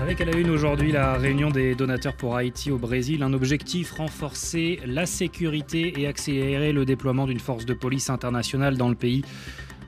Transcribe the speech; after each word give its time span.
Avec 0.00 0.22
à 0.22 0.24
la 0.24 0.34
une 0.34 0.48
aujourd'hui 0.48 0.92
la 0.92 1.18
réunion 1.18 1.50
des 1.50 1.74
donateurs 1.74 2.14
pour 2.14 2.34
Haïti 2.34 2.70
au 2.70 2.78
Brésil, 2.78 3.22
un 3.22 3.34
objectif 3.34 3.92
renforcer 3.92 4.80
la 4.86 5.04
sécurité 5.04 5.92
et 6.00 6.06
accélérer 6.06 6.72
le 6.72 6.86
déploiement 6.86 7.26
d'une 7.26 7.38
force 7.38 7.66
de 7.66 7.74
police 7.74 8.08
internationale 8.08 8.78
dans 8.78 8.88
le 8.88 8.94
pays. 8.94 9.22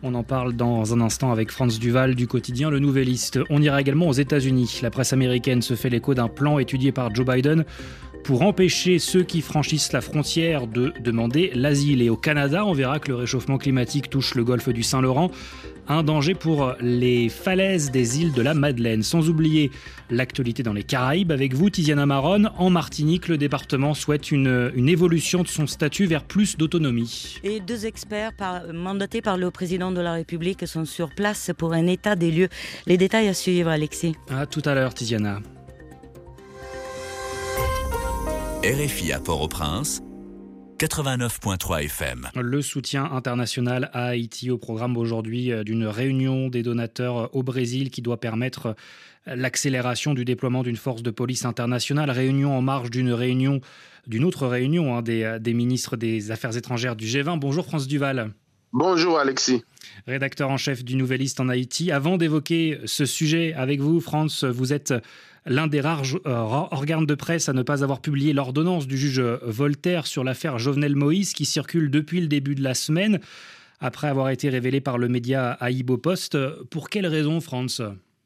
On 0.03 0.15
en 0.15 0.23
parle 0.23 0.53
dans 0.53 0.93
un 0.93 1.01
instant 1.01 1.33
avec 1.33 1.51
Franz 1.51 1.79
Duval 1.79 2.15
du 2.15 2.27
quotidien 2.27 2.69
Le 2.69 2.79
Nouvelliste. 2.79 3.39
On 3.49 3.63
ira 3.63 3.81
également 3.81 4.09
aux 4.09 4.13
États-Unis. 4.13 4.81
La 4.83 4.91
presse 4.91 5.15
américaine 5.15 5.63
se 5.63 5.75
fait 5.75 5.89
l'écho 5.89 6.13
d'un 6.13 6.29
plan 6.29 6.59
étudié 6.59 6.93
par 6.93 7.15
Joe 7.15 7.25
Biden 7.25 7.65
pour 8.25 8.43
empêcher 8.43 8.99
ceux 8.99 9.23
qui 9.23 9.41
franchissent 9.41 9.93
la 9.93 10.01
frontière 10.01 10.67
de 10.67 10.93
demander 11.01 11.51
l'asile. 11.55 12.03
Et 12.03 12.11
au 12.11 12.17
Canada, 12.17 12.65
on 12.65 12.73
verra 12.73 12.99
que 12.99 13.09
le 13.09 13.17
réchauffement 13.17 13.59
climatique 13.59 14.11
touche 14.11 14.35
le 14.35 14.45
golfe 14.45 14.69
du 14.69 14.83
Saint-Laurent 14.83 15.31
un 15.89 16.03
danger 16.03 16.35
pour 16.35 16.75
les 16.81 17.29
falaises 17.29 17.91
des 17.91 18.21
îles 18.21 18.33
de 18.33 18.43
la 18.43 18.55
Madeleine. 18.55 19.03
Sans 19.03 19.29
oublier 19.29 19.71
l'actualité 20.11 20.63
dans 20.63 20.73
les 20.73 20.85
Caraïbes 20.85 21.33
avec 21.33 21.55
vous, 21.55 21.71
Tiziana 21.71 22.07
Maron. 22.07 22.45
En 22.57 22.71
Martinique, 22.71 23.29
le 23.29 23.39
département 23.39 23.95
souhaite 23.95 24.31
une, 24.31 24.71
une 24.75 24.89
évolution 24.89 25.43
de 25.43 25.49
son 25.49 25.67
statut 25.67 26.07
vers 26.07 26.25
plus 26.25 26.57
d'autonomie. 26.57 27.39
Et 27.43 27.61
deux 27.61 27.87
experts 27.87 28.33
mandatés 28.73 29.23
par 29.23 29.37
le 29.37 29.51
président 29.51 29.93
de 29.93 30.01
la 30.01 30.13
République 30.13 30.67
sont 30.67 30.85
sur 30.85 31.11
place 31.11 31.51
pour 31.57 31.73
un 31.73 31.87
état 31.87 32.17
des 32.17 32.31
lieux. 32.31 32.49
Les 32.87 32.97
détails 32.97 33.29
à 33.29 33.35
suivre, 33.35 33.69
Alexis. 33.69 34.15
À 34.31 34.47
tout 34.47 34.63
à 34.65 34.75
l'heure, 34.75 34.95
Tiziana. 34.95 35.41
RFI 38.65 39.11
à 39.11 39.19
Port-au-Prince 39.19 40.03
89.3 40.79 41.83
FM. 41.83 42.29
Le 42.41 42.63
soutien 42.63 43.11
international 43.11 43.91
à 43.93 44.05
Haïti 44.05 44.53
au 44.53 44.59
programme 44.59 44.97
aujourd'hui 44.97 45.51
euh, 45.51 45.65
d'une 45.65 45.85
réunion 45.85 46.49
des 46.49 46.63
donateurs 46.63 47.19
euh, 47.19 47.27
au 47.33 47.43
Brésil 47.43 47.91
qui 47.91 48.03
doit 48.03 48.21
permettre 48.21 48.77
euh, 49.27 49.35
l'accélération 49.35 50.15
du 50.15 50.25
déploiement 50.25 50.63
d'une 50.63 50.77
force 50.77 51.03
de 51.03 51.11
police 51.11 51.45
internationale. 51.45 52.09
Réunion 52.13 52.57
en 52.57 52.63
marge 52.63 52.91
d'une 52.91 53.13
réunion, 53.13 53.61
d'une 54.07 54.23
autre 54.23 54.47
réunion 54.47 54.97
hein, 54.97 55.03
des, 55.03 55.39
des 55.41 55.55
ministres 55.55 55.97
des 55.97 56.31
Affaires 56.31 56.57
étrangères 56.57 56.95
du 56.95 57.07
G20. 57.07 57.41
Bonjour 57.41 57.65
France 57.65 57.89
Duval. 57.89 58.31
Bonjour 58.75 59.19
Alexis. 59.19 59.63
Rédacteur 60.07 60.49
en 60.49 60.57
chef 60.57 60.83
du 60.83 60.97
Nouvelliste 60.97 61.41
en 61.41 61.51
Haïti. 61.51 61.93
Avant 61.93 62.17
d'évoquer 62.17 62.81
ce 62.87 63.05
sujet 63.05 63.53
avec 63.53 63.81
vous, 63.81 64.01
France, 64.01 64.45
vous 64.45 64.73
êtes 64.73 64.95
l'un 65.45 65.67
des 65.67 65.83
rares 65.83 66.05
euh, 66.27 66.37
organes 66.37 67.05
de 67.05 67.15
presse 67.15 67.51
à 67.51 67.53
ne 67.53 67.63
pas 67.63 67.85
avoir 67.85 68.01
publié 68.01 68.33
l'ordonnance 68.33 68.87
du 68.87 68.97
juge 68.97 69.21
Voltaire 69.43 70.07
sur 70.07 70.25
l'affaire 70.25 70.59
Jovenel 70.59 70.97
Moïse 70.97 71.35
qui 71.35 71.45
circule 71.45 71.91
depuis 71.91 72.23
le 72.23 72.29
début 72.29 72.55
de 72.55 72.63
la 72.63 72.73
semaine, 72.73 73.21
après 73.79 74.09
avoir 74.09 74.31
été 74.31 74.49
révélée 74.49 74.81
par 74.81 74.97
le 74.97 75.09
média 75.09 75.53
Aïbo 75.53 75.99
Post. 75.99 76.39
Pour 76.71 76.89
quelle 76.89 77.07
raison, 77.07 77.43
France 77.43 77.83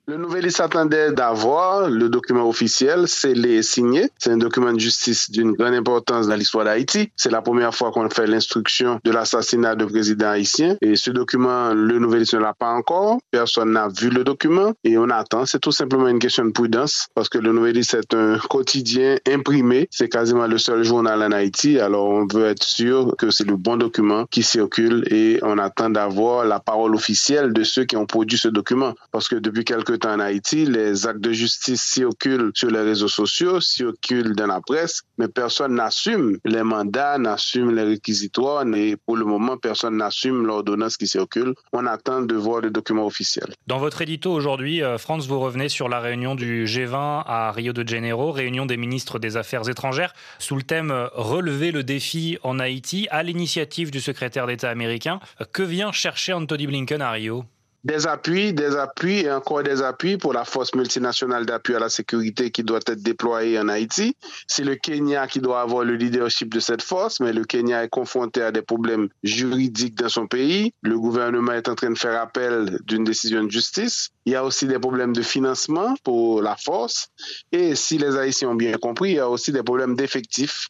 le 0.09 0.19
nouvel 0.19 0.53
s'attendait 0.53 1.11
d'avoir 1.11 1.91
le 1.91 2.09
document 2.09 2.49
officiel, 2.49 3.09
c'est 3.09 3.35
les 3.35 3.62
signé. 3.62 4.09
C'est 4.19 4.31
un 4.31 4.37
document 4.37 4.73
de 4.73 4.79
justice 4.79 5.33
d'une 5.33 5.53
grande 5.53 5.75
importance 5.75 6.29
dans 6.29 6.37
l'histoire 6.37 6.65
d'Haïti. 6.65 7.11
C'est 7.17 7.31
la 7.31 7.43
première 7.43 7.75
fois 7.75 7.91
qu'on 7.91 8.09
fait 8.09 8.29
l'instruction 8.29 9.01
de 9.03 9.11
l'assassinat 9.11 9.75
de 9.75 9.84
président 9.84 10.29
haïtien. 10.29 10.77
Et 10.81 10.95
ce 10.95 11.11
document, 11.11 11.75
le 11.75 11.99
nouvel 11.99 12.23
ne 12.33 12.39
l'a 12.39 12.55
pas 12.55 12.71
encore. 12.71 13.19
Personne 13.33 13.73
n'a 13.73 13.89
vu 13.89 14.11
le 14.11 14.23
document 14.23 14.73
et 14.84 14.97
on 14.97 15.11
attend. 15.11 15.45
C'est 15.45 15.59
tout 15.59 15.73
simplement 15.73 16.07
une 16.07 16.21
question 16.21 16.45
de 16.45 16.53
prudence 16.53 17.09
parce 17.17 17.29
que 17.29 17.39
le 17.39 17.53
nouvel 17.53 17.84
c'est 17.84 18.15
un 18.15 18.39
quotidien 18.39 19.17
imprimé. 19.29 19.89
C'est 19.91 20.09
quasiment 20.09 20.47
le 20.47 20.59
seul 20.59 20.84
journal 20.84 21.21
en 21.21 21.33
Haïti. 21.33 21.81
Alors 21.81 22.07
on 22.07 22.29
veut 22.33 22.47
être 22.47 22.62
sûr 22.62 23.17
que 23.19 23.31
c'est 23.31 23.47
le 23.47 23.57
bon 23.57 23.77
document 23.77 24.25
qui 24.31 24.45
circule 24.45 25.05
et 25.12 25.41
on 25.43 25.59
attend 25.59 25.91
d'avoir 25.91 26.45
la 26.45 26.61
parole 26.61 26.95
officielle 26.95 27.53
de 27.53 27.65
ceux 27.65 27.84
qui 27.84 27.97
ont 27.97 28.07
produit 28.07 28.39
ce 28.39 28.47
document. 28.47 28.95
Parce 29.11 29.27
que 29.27 29.34
depuis 29.34 29.65
quelques 29.65 29.95
en 30.05 30.20
Haïti, 30.20 30.66
les 30.66 31.06
actes 31.06 31.20
de 31.20 31.33
justice 31.33 31.83
circulent 31.83 32.50
sur 32.55 32.70
les 32.70 32.80
réseaux 32.80 33.08
sociaux, 33.08 33.61
circulent 33.61 34.34
dans 34.34 34.47
la 34.47 34.61
presse, 34.61 35.03
mais 35.19 35.28
personne 35.28 35.77
n'assume 35.77 36.38
les 36.44 36.62
mandats, 36.62 37.19
n'assume 37.19 37.75
les 37.75 37.84
réquisitoires, 37.84 38.66
et 38.75 38.97
pour 39.06 39.16
le 39.16 39.25
moment, 39.25 39.56
personne 39.56 39.97
n'assume 39.97 40.47
l'ordonnance 40.47 40.97
qui 40.97 41.06
circule. 41.06 41.54
On 41.72 41.87
attend 41.87 42.22
de 42.22 42.34
voir 42.34 42.60
les 42.60 42.71
documents 42.71 43.06
officiels. 43.06 43.54
Dans 43.66 43.78
votre 43.78 44.03
édito 44.03 44.32
aujourd'hui, 44.32 44.82
euh, 44.82 44.98
France, 44.98 45.26
vous 45.26 45.41
revenez 45.41 45.69
sur 45.69 45.88
la 45.88 46.00
réunion 46.00 46.34
du 46.34 46.65
G20 46.65 47.22
à 47.26 47.53
Rio 47.53 47.72
de 47.72 47.87
Janeiro, 47.87 48.32
réunion 48.32 48.66
des 48.66 48.76
ministres 48.76 49.19
des 49.19 49.37
Affaires 49.37 49.69
étrangères, 49.69 50.12
sous 50.38 50.56
le 50.56 50.62
thème 50.62 50.91
euh, 50.91 51.09
Relever 51.15 51.72
le 51.72 51.82
défi 51.82 52.38
en 52.42 52.59
Haïti, 52.59 53.09
à 53.10 53.22
l'initiative 53.22 53.91
du 53.91 54.00
secrétaire 54.00 54.47
d'État 54.47 54.71
américain. 54.71 55.21
Que 55.53 55.62
vient 55.62 55.92
chercher 55.92 56.32
Anthony 56.32 56.66
Blinken 56.66 57.03
à 57.03 57.10
Rio? 57.10 57.44
Des 57.86 58.08
appuis, 58.08 58.52
des 58.52 58.74
appuis 58.74 59.20
et 59.20 59.30
encore 59.30 59.62
des 59.62 59.80
appuis 59.80 60.16
pour 60.16 60.32
la 60.32 60.44
force 60.44 60.74
multinationale 60.74 61.47
d'appui 61.47 61.76
à 61.76 61.78
la 61.78 61.88
sécurité 61.88 62.50
qui 62.50 62.64
doit 62.64 62.80
être 62.84 63.00
déployée 63.00 63.60
en 63.60 63.69
Haïti. 63.69 64.16
C'est 64.48 64.64
le 64.64 64.74
Kenya 64.74 65.28
qui 65.28 65.38
doit 65.38 65.60
avoir 65.60 65.84
le 65.84 65.94
leadership 65.94 66.52
de 66.52 66.58
cette 66.58 66.82
force, 66.82 67.20
mais 67.20 67.32
le 67.32 67.44
Kenya 67.44 67.84
est 67.84 67.88
confronté 67.88 68.42
à 68.42 68.50
des 68.50 68.62
problèmes 68.62 69.08
juridiques 69.22 69.94
dans 69.94 70.08
son 70.08 70.26
pays. 70.26 70.72
Le 70.82 70.98
gouvernement 70.98 71.52
est 71.52 71.69
en 71.69 71.76
train 71.76 71.91
de 71.91 71.98
faire 71.98 72.20
appel 72.20 72.76
d'une 72.86 73.04
décision 73.04 73.44
de 73.44 73.52
justice. 73.52 74.08
Il 74.24 74.32
y 74.32 74.34
a 74.34 74.42
aussi 74.42 74.66
des 74.66 74.80
problèmes 74.80 75.12
de 75.12 75.22
financement 75.22 75.94
pour 76.03 76.42
la 76.42 76.56
force. 76.56 77.06
Et 77.53 77.76
si 77.76 77.98
les 77.98 78.16
Haïtiens 78.16 78.48
ont 78.48 78.56
bien 78.56 78.72
compris, 78.78 79.10
il 79.10 79.16
y 79.16 79.20
a 79.20 79.30
aussi 79.30 79.53
des 79.53 79.62
problèmes 79.62 79.94
d'effectifs. 79.94 80.66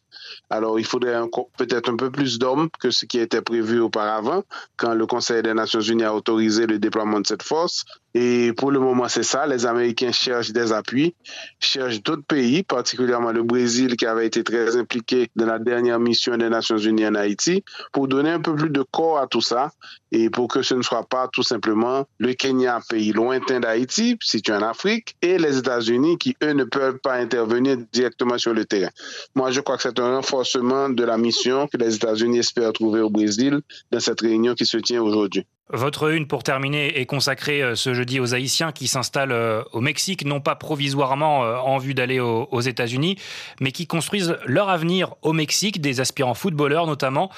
Alors, 0.49 0.77
il 0.77 0.85
faudrait 0.85 1.19
peut-être 1.57 1.89
un 1.89 1.95
peu 1.95 2.11
plus 2.11 2.37
d'hommes 2.37 2.69
que 2.79 2.91
ce 2.91 3.05
qui 3.05 3.17
était 3.17 3.41
prévu 3.41 3.79
auparavant 3.79 4.43
quand 4.75 4.93
le 4.93 5.05
Conseil 5.07 5.41
des 5.41 5.53
Nations 5.53 5.79
Unies 5.79 6.03
a 6.03 6.13
autorisé 6.13 6.67
le 6.67 6.77
déploiement 6.79 7.06
de 7.19 7.27
cette 7.27 7.43
force. 7.43 7.85
Et 8.13 8.51
pour 8.53 8.71
le 8.71 8.79
moment, 8.79 9.07
c'est 9.07 9.23
ça. 9.23 9.45
Les 9.45 9.65
Américains 9.65 10.11
cherchent 10.11 10.51
des 10.51 10.71
appuis, 10.71 11.13
cherchent 11.59 12.01
d'autres 12.01 12.25
pays, 12.27 12.63
particulièrement 12.63 13.31
le 13.31 13.43
Brésil 13.43 13.95
qui 13.95 14.05
avait 14.05 14.25
été 14.25 14.43
très 14.43 14.75
impliqué 14.75 15.29
dans 15.35 15.45
la 15.45 15.59
dernière 15.59 15.99
mission 15.99 16.35
des 16.35 16.49
Nations 16.49 16.77
Unies 16.77 17.05
en 17.05 17.15
Haïti, 17.15 17.63
pour 17.91 18.07
donner 18.07 18.31
un 18.31 18.39
peu 18.39 18.55
plus 18.55 18.71
de 18.71 18.83
corps 18.91 19.19
à 19.19 19.27
tout 19.27 19.41
ça 19.41 19.71
et 20.11 20.29
pour 20.29 20.47
que 20.47 20.61
ce 20.61 20.73
ne 20.73 20.81
soit 20.81 21.03
pas 21.03 21.27
tout 21.31 21.43
simplement 21.43 22.05
le 22.17 22.33
Kenya, 22.33 22.79
pays 22.89 23.11
lointain 23.11 23.59
d'Haïti, 23.59 24.17
situé 24.21 24.53
en 24.53 24.61
Afrique, 24.61 25.15
et 25.21 25.37
les 25.37 25.57
États-Unis 25.57 26.17
qui, 26.17 26.35
eux, 26.43 26.53
ne 26.53 26.63
peuvent 26.63 26.97
pas 26.97 27.15
intervenir 27.15 27.77
directement 27.91 28.37
sur 28.37 28.53
le 28.53 28.65
terrain. 28.65 28.89
Moi, 29.35 29.51
je 29.51 29.61
crois 29.61 29.77
que 29.77 29.83
c'est 29.83 29.99
un 29.99 30.15
renforcement 30.15 30.89
de 30.89 31.03
la 31.03 31.17
mission 31.17 31.67
que 31.67 31.77
les 31.77 31.95
États-Unis 31.95 32.39
espèrent 32.39 32.73
trouver 32.73 33.01
au 33.01 33.09
Brésil 33.09 33.61
dans 33.91 33.99
cette 33.99 34.21
réunion 34.21 34.55
qui 34.55 34.65
se 34.65 34.77
tient 34.77 35.01
aujourd'hui. 35.01 35.45
Votre 35.69 36.13
une, 36.13 36.27
pour 36.27 36.43
terminer, 36.43 36.99
est 36.99 37.05
consacrée 37.05 37.61
euh, 37.61 37.75
ce 37.75 37.93
jeudi 37.93 38.21
aux 38.21 38.33
Haïtiens 38.33 38.71
qui 38.71 38.87
s'installent 38.87 39.33
euh, 39.33 39.63
au 39.73 39.81
Mexique, 39.81 40.23
non 40.23 40.39
pas 40.39 40.55
provisoirement 40.55 41.43
euh, 41.43 41.57
en 41.57 41.77
vue 41.77 41.93
d'aller 41.93 42.21
aux 42.21 42.61
États-Unis, 42.61 43.17
mais 43.59 43.73
qui 43.73 43.85
construisent 43.85 44.37
leur 44.45 44.69
avenir 44.69 45.15
au 45.23 45.33
Mexique, 45.33 45.81
des 45.81 45.99
aspirants 45.99 46.35
footballeurs 46.35 46.87
notamment. 46.87 47.29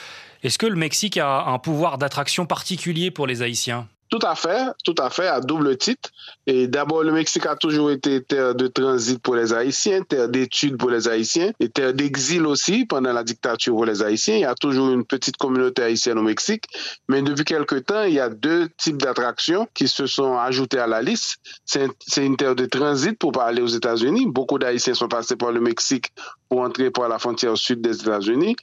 Est-ce 0.44 0.60
que 0.60 0.68
le 0.68 0.76
Mexique 0.76 1.18
a 1.18 1.46
un 1.48 1.58
pouvoir 1.58 1.98
d'attraction 1.98 2.46
particulier 2.46 3.10
pour 3.10 3.26
les 3.26 3.42
Haïtiens? 3.42 3.88
Tout 4.10 4.20
à 4.24 4.36
fait, 4.36 4.72
tout 4.84 4.96
à 4.98 5.10
fait, 5.10 5.28
à 5.28 5.40
double 5.40 5.78
titre. 5.78 6.10
Et 6.48 6.68
d'abord, 6.68 7.04
le 7.04 7.12
Mexique 7.12 7.46
a 7.46 7.56
toujours 7.56 7.92
été 7.92 8.24
terre 8.24 8.56
de 8.56 8.68
transit 8.68 9.22
pour 9.22 9.36
les 9.36 9.54
Haïtiens, 9.54 10.02
terre 10.02 10.30
d'études 10.30 10.78
pour 10.78 10.90
les 10.90 11.08
Haïtiens 11.08 11.52
et 11.60 11.70
terre 11.70 11.94
d'exil 11.94 12.46
aussi 12.46 12.86
pendant 12.86 13.14
la 13.14 13.24
dictature 13.24 13.76
pour 13.76 13.86
les 13.86 14.02
Haïtiens. 14.02 14.36
Il 14.36 14.42
y 14.42 14.46
a 14.46 14.56
toujours 14.56 14.90
une 14.90 15.06
petite 15.06 15.38
communauté 15.38 15.84
haïtienne 15.84 16.18
au 16.18 16.24
Mexique. 16.24 16.66
Mais 17.08 17.22
depuis 17.22 17.46
quelque 17.46 17.76
temps, 17.76 18.04
il 18.04 18.16
y 18.16 18.20
a 18.20 18.30
deux 18.30 18.68
types 18.78 18.98
d'attractions 18.98 19.68
qui 19.74 19.88
se 19.88 20.08
sont 20.08 20.38
ajoutées 20.38 20.80
à 20.80 20.88
la 20.88 21.02
liste. 21.02 21.38
C'est 21.66 22.26
une 22.26 22.36
terre 22.36 22.56
de 22.56 22.66
transit 22.66 23.18
pour 23.18 23.32
pas 23.32 23.46
aller 23.46 23.62
aux 23.62 23.68
États-Unis. 23.68 24.26
Beaucoup 24.28 24.58
d'Haïtiens 24.58 24.96
sont 24.96 25.08
passés 25.08 25.36
par 25.36 25.52
le 25.52 25.62
Mexique 25.62 26.12
pour 26.50 26.62
entrer 26.62 26.90
par 26.90 27.10
la 27.10 27.20
frontière 27.20 27.56
sud 27.58 27.82
des 27.82 28.02
États-Unis. 28.02 28.56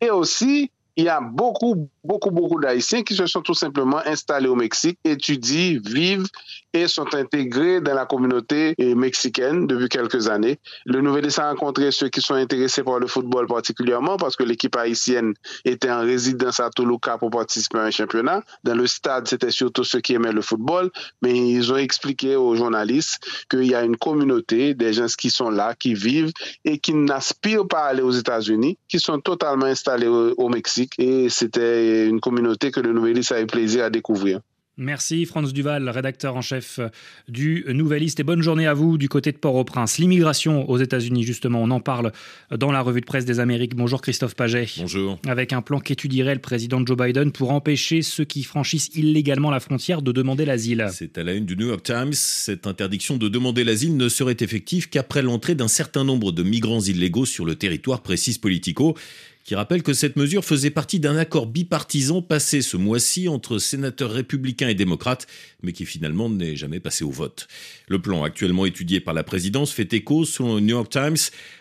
Et 0.00 0.10
aussi, 0.10 0.70
il 0.96 1.04
y 1.04 1.08
a 1.08 1.20
beaucoup, 1.20 1.88
beaucoup, 2.04 2.30
beaucoup 2.30 2.60
d'Haïtiens 2.60 3.02
qui 3.02 3.14
se 3.14 3.26
sont 3.26 3.42
tout 3.42 3.54
simplement 3.54 4.00
installés 4.06 4.48
au 4.48 4.54
Mexique, 4.54 4.98
étudient, 5.04 5.80
vivent 5.84 6.26
et 6.72 6.88
sont 6.88 7.14
intégrés 7.14 7.80
dans 7.80 7.94
la 7.94 8.04
communauté 8.04 8.74
mexicaine 8.78 9.66
depuis 9.66 9.88
quelques 9.88 10.28
années. 10.28 10.58
Le 10.84 11.00
nouvel 11.00 11.28
a 11.36 11.50
rencontré 11.50 11.90
ceux 11.92 12.08
qui 12.08 12.20
sont 12.20 12.34
intéressés 12.34 12.82
par 12.82 12.98
le 12.98 13.06
football 13.06 13.46
particulièrement 13.46 14.16
parce 14.16 14.36
que 14.36 14.42
l'équipe 14.42 14.76
haïtienne 14.76 15.34
était 15.64 15.90
en 15.90 16.00
résidence 16.00 16.60
à 16.60 16.70
Toluca 16.70 17.16
pour 17.16 17.30
participer 17.30 17.78
à 17.78 17.82
un 17.82 17.90
championnat. 17.90 18.42
Dans 18.64 18.74
le 18.74 18.86
stade, 18.86 19.28
c'était 19.28 19.52
surtout 19.52 19.84
ceux 19.84 20.00
qui 20.00 20.14
aimaient 20.14 20.32
le 20.32 20.42
football, 20.42 20.90
mais 21.22 21.36
ils 21.36 21.72
ont 21.72 21.76
expliqué 21.76 22.34
aux 22.36 22.56
journalistes 22.56 23.24
qu'il 23.48 23.64
y 23.64 23.74
a 23.74 23.82
une 23.82 23.96
communauté, 23.96 24.74
des 24.74 24.92
gens 24.92 25.06
qui 25.16 25.30
sont 25.30 25.50
là, 25.50 25.74
qui 25.74 25.94
vivent 25.94 26.32
et 26.64 26.78
qui 26.78 26.92
n'aspirent 26.94 27.68
pas 27.68 27.84
à 27.84 27.88
aller 27.88 28.02
aux 28.02 28.10
États-Unis, 28.10 28.78
qui 28.88 28.98
sont 28.98 29.20
totalement 29.20 29.66
installés 29.66 30.08
au, 30.08 30.48
Mexique 30.48 30.92
et 30.98 31.30
c'était 31.30 31.93
une 32.06 32.20
communauté 32.20 32.70
que 32.70 32.80
le 32.80 32.92
Nouvelis 32.92 33.32
a 33.32 33.40
eu 33.40 33.46
plaisir 33.46 33.84
à 33.84 33.90
découvrir. 33.90 34.40
Merci 34.76 35.24
Franz 35.24 35.52
Duval, 35.52 35.88
rédacteur 35.88 36.34
en 36.34 36.40
chef 36.40 36.80
du 37.28 37.64
Nouvelliste 37.68 38.18
et 38.18 38.24
bonne 38.24 38.42
journée 38.42 38.66
à 38.66 38.74
vous 38.74 38.98
du 38.98 39.08
côté 39.08 39.30
de 39.30 39.36
Port-au-Prince. 39.36 39.98
L'immigration 39.98 40.68
aux 40.68 40.78
États-Unis, 40.78 41.22
justement, 41.22 41.62
on 41.62 41.70
en 41.70 41.78
parle 41.78 42.10
dans 42.50 42.72
la 42.72 42.80
revue 42.80 43.00
de 43.00 43.06
presse 43.06 43.24
des 43.24 43.38
Amériques. 43.38 43.76
Bonjour 43.76 44.02
Christophe 44.02 44.34
Paget. 44.34 44.66
Bonjour. 44.78 45.20
Avec 45.28 45.52
un 45.52 45.62
plan 45.62 45.78
qu'étudierait 45.78 46.34
le 46.34 46.40
président 46.40 46.84
Joe 46.84 46.96
Biden 46.96 47.30
pour 47.30 47.52
empêcher 47.52 48.02
ceux 48.02 48.24
qui 48.24 48.42
franchissent 48.42 48.90
illégalement 48.96 49.52
la 49.52 49.60
frontière 49.60 50.02
de 50.02 50.10
demander 50.10 50.44
l'asile. 50.44 50.88
C'est 50.90 51.18
à 51.18 51.22
la 51.22 51.34
une 51.34 51.46
du 51.46 51.56
New 51.56 51.68
York 51.68 51.84
Times. 51.84 52.12
Cette 52.12 52.66
interdiction 52.66 53.16
de 53.16 53.28
demander 53.28 53.62
l'asile 53.62 53.96
ne 53.96 54.08
serait 54.08 54.36
effective 54.40 54.88
qu'après 54.88 55.22
l'entrée 55.22 55.54
d'un 55.54 55.68
certain 55.68 56.02
nombre 56.02 56.32
de 56.32 56.42
migrants 56.42 56.80
illégaux 56.80 57.26
sur 57.26 57.44
le 57.44 57.54
territoire, 57.54 58.02
précise 58.02 58.38
Politico 58.38 58.96
qui 59.44 59.54
rappelle 59.54 59.82
que 59.82 59.92
cette 59.92 60.16
mesure 60.16 60.42
faisait 60.42 60.70
partie 60.70 61.00
d'un 61.00 61.16
accord 61.16 61.46
bipartisan 61.46 62.22
passé 62.22 62.62
ce 62.62 62.78
mois-ci 62.78 63.28
entre 63.28 63.58
sénateurs 63.58 64.10
républicains 64.10 64.68
et 64.68 64.74
démocrates, 64.74 65.26
mais 65.62 65.72
qui 65.72 65.84
finalement 65.84 66.30
n'est 66.30 66.56
jamais 66.56 66.80
passé 66.80 67.04
au 67.04 67.10
vote. 67.10 67.46
Le 67.88 68.00
plan 68.00 68.24
actuellement 68.24 68.64
étudié 68.64 69.00
par 69.00 69.12
la 69.12 69.22
présidence 69.22 69.70
fait 69.70 69.92
écho, 69.92 70.24
selon 70.24 70.54
le 70.54 70.60
New 70.62 70.74
York 70.74 70.90
Times, 70.90 71.18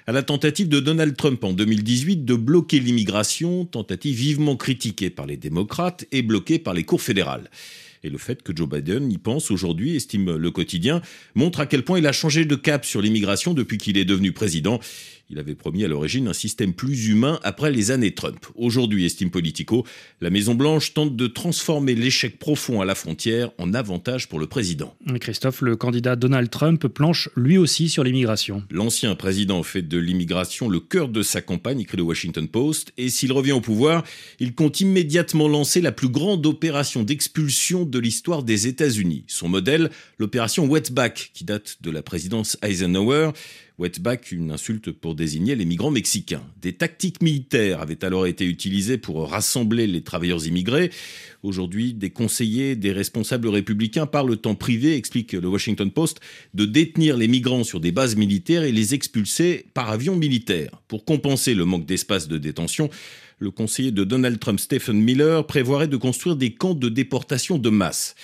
à 0.07 0.13
la 0.13 0.24
tentative 0.24 0.69
de 0.69 0.80
Donald 0.80 1.15
Trump 1.18 1.44
en 1.44 1.51
2018 1.51 2.24
de 2.24 2.35
bloquer 2.35 2.80
l'immigration, 2.80 3.65
tentative 3.65 4.15
vivement 4.15 4.56
critiquée 4.56 5.09
par 5.09 5.25
les 5.25 5.35
démocrates 5.35 6.06
et 6.13 6.21
bloquée 6.21 6.59
par 6.59 6.74
les 6.74 6.85
cours 6.85 7.01
fédérales. 7.01 7.50
Et 8.06 8.09
le 8.09 8.18
fait 8.18 8.44
que 8.44 8.56
Joe 8.56 8.68
Biden 8.68 9.12
y 9.12 9.18
pense 9.18 9.50
aujourd'hui, 9.50 9.95
estime 9.95 10.35
le 10.35 10.51
quotidien, 10.51 11.01
montre 11.35 11.62
à 11.62 11.65
quel 11.65 11.83
point 11.83 12.00
il 12.00 12.07
a 12.07 12.12
changé 12.12 12.44
de 12.44 12.56
cap 12.56 12.85
sur 12.85 13.01
l'immigration 13.01 13.53
depuis 13.53 13.77
qu'il 13.77 13.97
est 13.97 14.06
devenu 14.06 14.33
président. 14.33 14.80
Il 15.33 15.39
avait 15.39 15.56
promis 15.56 15.83
à 15.83 15.88
l'origine 15.88 16.27
un 16.27 16.33
système 16.33 16.75
plus 16.75 17.07
humain 17.07 17.39
après 17.41 17.71
les 17.71 17.89
années 17.89 18.13
Trump. 18.13 18.45
Aujourd'hui, 18.53 19.03
estime 19.03 19.31
Politico, 19.31 19.83
la 20.21 20.30
Maison-Blanche 20.30 20.94
tente 20.94 21.15
de 21.15 21.25
transformer 21.25 21.95
l'échec 21.95 22.38
profond 22.38 22.81
à 22.81 22.85
la 22.85 22.94
frontière 22.94 23.50
en 23.57 23.74
avantage 23.74 24.30
pour 24.30 24.38
le 24.38 24.45
président. 24.45 24.95
Christophe, 25.19 25.62
le 25.62 25.75
candidat 25.75 26.15
Donald 26.15 26.51
Trump 26.51 26.88
planche 26.88 27.30
lui 27.35 27.57
aussi 27.57 27.89
sur 27.89 28.03
l'immigration. 28.03 28.62
L'ancien 28.69 29.15
président 29.15 29.63
fait 29.63 29.81
de 29.81 29.97
l'immigration 29.97 30.69
le 30.69 30.80
cœur 30.80 31.09
de 31.09 31.24
sa 31.24 31.41
campagne, 31.41 31.80
écrit 31.80 31.97
le 31.97 32.03
Washington 32.03 32.47
Post, 32.47 32.94
et 32.97 33.09
s'il 33.09 33.31
revient 33.31 33.53
au 33.53 33.62
pouvoir, 33.62 34.03
il 34.39 34.53
compte 34.53 34.81
immédiatement 34.81 35.47
lancer 35.47 35.81
la 35.81 35.91
plus 35.91 36.09
grande 36.09 36.45
opération 36.45 37.01
d'expulsion 37.01 37.85
de 37.85 37.97
l'histoire 37.97 38.44
des 38.44 38.68
États-Unis. 38.68 39.24
Son 39.25 39.50
modèle, 39.50 39.89
l'opération 40.19 40.68
Wetback, 40.68 41.31
qui 41.33 41.44
date 41.44 41.77
de 41.81 41.89
la 41.89 42.03
présidence 42.03 42.56
Eisenhower, 42.62 43.31
Wetback, 43.80 44.31
une 44.31 44.52
insulte 44.52 44.92
pour 44.92 45.16
désigner 45.16 45.56
les 45.56 45.66
migrants 45.66 45.90
mexicains. 45.90 46.44
Des 46.62 46.74
tactiques 46.74 47.24
militaires 47.24 47.81
avaient 47.81 48.06
alors 48.06 48.28
été 48.28 48.46
utilisées 48.46 49.00
pour 49.00 49.28
rassembler 49.28 49.88
les 49.88 50.04
travailleurs 50.04 50.46
immigrés. 50.46 50.92
Aujourd'hui, 51.42 51.94
des 51.94 52.12
conseillers, 52.12 52.75
des 52.75 52.92
responsables 52.92 53.48
républicains 53.48 54.06
parlent 54.06 54.38
en 54.46 54.54
privé, 54.54 54.96
explique 54.96 55.34
le 55.34 55.48
Washington 55.48 55.90
Post, 55.90 56.20
de 56.54 56.66
détenir 56.66 57.18
les 57.18 57.28
migrants 57.28 57.64
sur 57.64 57.80
des 57.80 57.92
bases 57.92 58.16
militaires 58.16 58.64
et 58.64 58.72
les 58.72 58.94
expulser 58.94 59.66
par 59.74 59.90
avion 59.90 60.16
militaire. 60.16 60.81
Pour 60.88 61.04
compenser 61.04 61.56
le 61.56 61.66
manque 61.66 61.88
d'espace 61.88 62.28
de 62.28 62.38
détention, 62.38 62.92
le 63.40 63.50
conseiller 63.50 63.92
de 63.92 64.04
Donald 64.04 64.40
Trump, 64.40 64.60
Stephen 64.60 65.02
Miller, 65.02 65.48
prévoirait 65.48 65.88
de 65.88 65.98
construire 65.98 66.36
des 66.36 66.54
camps 66.54 66.76
de 66.76 66.90
déportation 66.90 67.58
de 67.58 67.69
masse. 67.69 68.16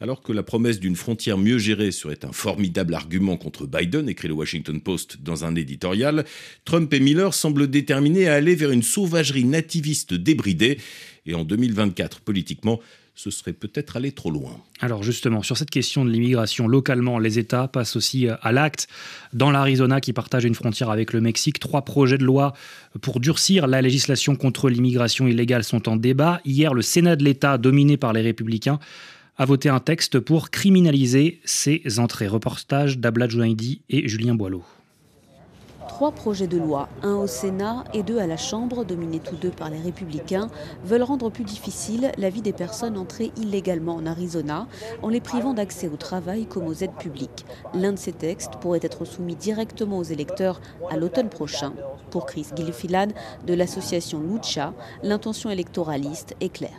Alors 0.00 0.22
que 0.22 0.32
la 0.32 0.42
promesse 0.42 0.80
d'une 0.80 0.96
frontière 0.96 1.38
mieux 1.38 1.58
gérée 1.58 1.92
serait 1.92 2.24
un 2.24 2.32
formidable 2.32 2.94
argument 2.94 3.36
contre 3.36 3.66
Biden, 3.66 4.08
écrit 4.08 4.28
le 4.28 4.34
Washington 4.34 4.80
Post 4.80 5.18
dans 5.22 5.44
un 5.44 5.54
éditorial, 5.54 6.24
Trump 6.64 6.92
et 6.92 7.00
Miller 7.00 7.32
semblent 7.32 7.68
déterminés 7.68 8.28
à 8.28 8.34
aller 8.34 8.54
vers 8.54 8.70
une 8.70 8.82
sauvagerie 8.82 9.44
nativiste 9.44 10.14
débridée. 10.14 10.78
Et 11.26 11.34
en 11.34 11.44
2024, 11.44 12.20
politiquement, 12.20 12.80
ce 13.14 13.30
serait 13.30 13.52
peut-être 13.52 13.96
aller 13.96 14.10
trop 14.10 14.30
loin. 14.30 14.60
Alors 14.80 15.04
justement, 15.04 15.42
sur 15.42 15.56
cette 15.56 15.70
question 15.70 16.04
de 16.04 16.10
l'immigration, 16.10 16.66
localement, 16.66 17.18
les 17.20 17.38
États 17.38 17.68
passent 17.68 17.94
aussi 17.94 18.26
à 18.28 18.52
l'acte. 18.52 18.88
Dans 19.32 19.52
l'Arizona, 19.52 20.00
qui 20.00 20.12
partage 20.12 20.44
une 20.44 20.56
frontière 20.56 20.90
avec 20.90 21.12
le 21.12 21.20
Mexique, 21.20 21.60
trois 21.60 21.82
projets 21.82 22.18
de 22.18 22.24
loi 22.24 22.54
pour 23.00 23.20
durcir 23.20 23.68
la 23.68 23.80
législation 23.82 24.34
contre 24.34 24.68
l'immigration 24.68 25.28
illégale 25.28 25.62
sont 25.62 25.88
en 25.88 25.96
débat. 25.96 26.40
Hier, 26.44 26.74
le 26.74 26.82
Sénat 26.82 27.14
de 27.14 27.24
l'État, 27.24 27.56
dominé 27.56 27.96
par 27.96 28.12
les 28.12 28.22
républicains, 28.22 28.80
a 29.36 29.44
voté 29.44 29.68
un 29.68 29.80
texte 29.80 30.18
pour 30.20 30.50
criminaliser 30.50 31.40
ces 31.44 31.82
entrées. 31.98 32.28
Reportage 32.28 32.98
d'Abla 32.98 33.28
Jounaidi 33.28 33.82
et 33.88 34.08
Julien 34.08 34.34
Boileau. 34.34 34.64
Trois 35.88 36.12
projets 36.12 36.46
de 36.46 36.58
loi, 36.58 36.88
un 37.02 37.14
au 37.14 37.26
Sénat 37.26 37.84
et 37.92 38.02
deux 38.02 38.18
à 38.18 38.26
la 38.26 38.36
Chambre, 38.36 38.84
dominés 38.84 39.20
tous 39.20 39.36
deux 39.36 39.50
par 39.50 39.70
les 39.70 39.78
républicains, 39.80 40.48
veulent 40.84 41.02
rendre 41.02 41.30
plus 41.30 41.44
difficile 41.44 42.10
la 42.18 42.30
vie 42.30 42.42
des 42.42 42.52
personnes 42.52 42.96
entrées 42.96 43.32
illégalement 43.36 43.94
en 43.94 44.06
Arizona 44.06 44.66
en 45.02 45.08
les 45.08 45.20
privant 45.20 45.54
d'accès 45.54 45.88
au 45.88 45.96
travail 45.96 46.46
comme 46.46 46.66
aux 46.66 46.74
aides 46.74 46.96
publiques. 46.98 47.44
L'un 47.74 47.92
de 47.92 47.98
ces 47.98 48.12
textes 48.12 48.56
pourrait 48.60 48.80
être 48.82 49.04
soumis 49.04 49.36
directement 49.36 49.98
aux 49.98 50.04
électeurs 50.04 50.60
à 50.90 50.96
l'automne 50.96 51.28
prochain. 51.28 51.72
Pour 52.10 52.26
Chris 52.26 52.46
Gilfillan 52.54 53.08
de 53.46 53.54
l'association 53.54 54.20
Lucha, 54.20 54.72
l'intention 55.02 55.50
électoraliste 55.50 56.34
est 56.40 56.48
claire. 56.48 56.70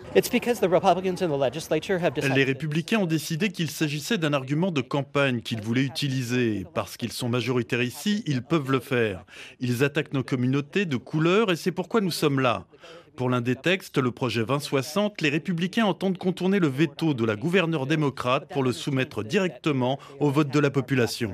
Les 2.35 2.43
républicains 2.43 2.99
ont 2.99 3.05
décidé 3.05 3.49
qu'il 3.49 3.69
s'agissait 3.69 4.17
d'un 4.17 4.33
argument 4.33 4.71
de 4.71 4.81
campagne 4.81 5.41
qu'ils 5.41 5.61
voulaient 5.61 5.83
utiliser. 5.83 6.65
Parce 6.73 6.97
qu'ils 6.97 7.11
sont 7.11 7.29
majoritaires 7.29 7.81
ici, 7.81 8.23
ils 8.25 8.41
peuvent 8.41 8.71
le 8.71 8.79
faire. 8.95 9.25
Ils 9.59 9.83
attaquent 9.83 10.13
nos 10.13 10.23
communautés 10.23 10.85
de 10.85 10.97
couleur 10.97 11.51
et 11.51 11.55
c'est 11.55 11.71
pourquoi 11.71 12.01
nous 12.01 12.11
sommes 12.11 12.39
là. 12.39 12.65
Pour 13.15 13.29
l'un 13.29 13.39
des 13.39 13.55
textes, 13.55 13.97
le 13.97 14.11
projet 14.11 14.41
2060, 14.45 15.21
les 15.21 15.29
républicains 15.29 15.85
entendent 15.85 16.17
contourner 16.17 16.59
le 16.59 16.67
veto 16.67 17.13
de 17.13 17.23
la 17.23 17.37
gouverneure 17.37 17.87
démocrate 17.87 18.49
pour 18.51 18.61
le 18.61 18.73
soumettre 18.73 19.23
directement 19.23 19.99
au 20.19 20.29
vote 20.29 20.49
de 20.49 20.59
la 20.59 20.69
population. 20.69 21.33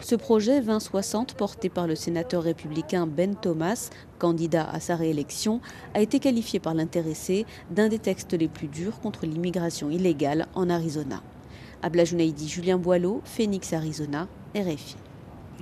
Ce 0.00 0.14
projet 0.14 0.60
2060, 0.60 1.34
porté 1.34 1.70
par 1.70 1.86
le 1.86 1.94
sénateur 1.94 2.42
républicain 2.42 3.06
Ben 3.06 3.34
Thomas, 3.34 3.90
candidat 4.18 4.68
à 4.68 4.78
sa 4.78 4.96
réélection, 4.96 5.62
a 5.94 6.00
été 6.02 6.18
qualifié 6.18 6.60
par 6.60 6.74
l'intéressé 6.74 7.46
d'un 7.70 7.88
des 7.88 7.98
textes 7.98 8.34
les 8.34 8.48
plus 8.48 8.68
durs 8.68 9.00
contre 9.00 9.24
l'immigration 9.24 9.88
illégale 9.90 10.48
en 10.54 10.68
Arizona. 10.68 11.22
Abla 11.82 12.04
Junaidi, 12.04 12.48
Julien 12.48 12.76
Boileau, 12.76 13.22
Phoenix, 13.24 13.72
Arizona, 13.72 14.28
RFI 14.54 14.96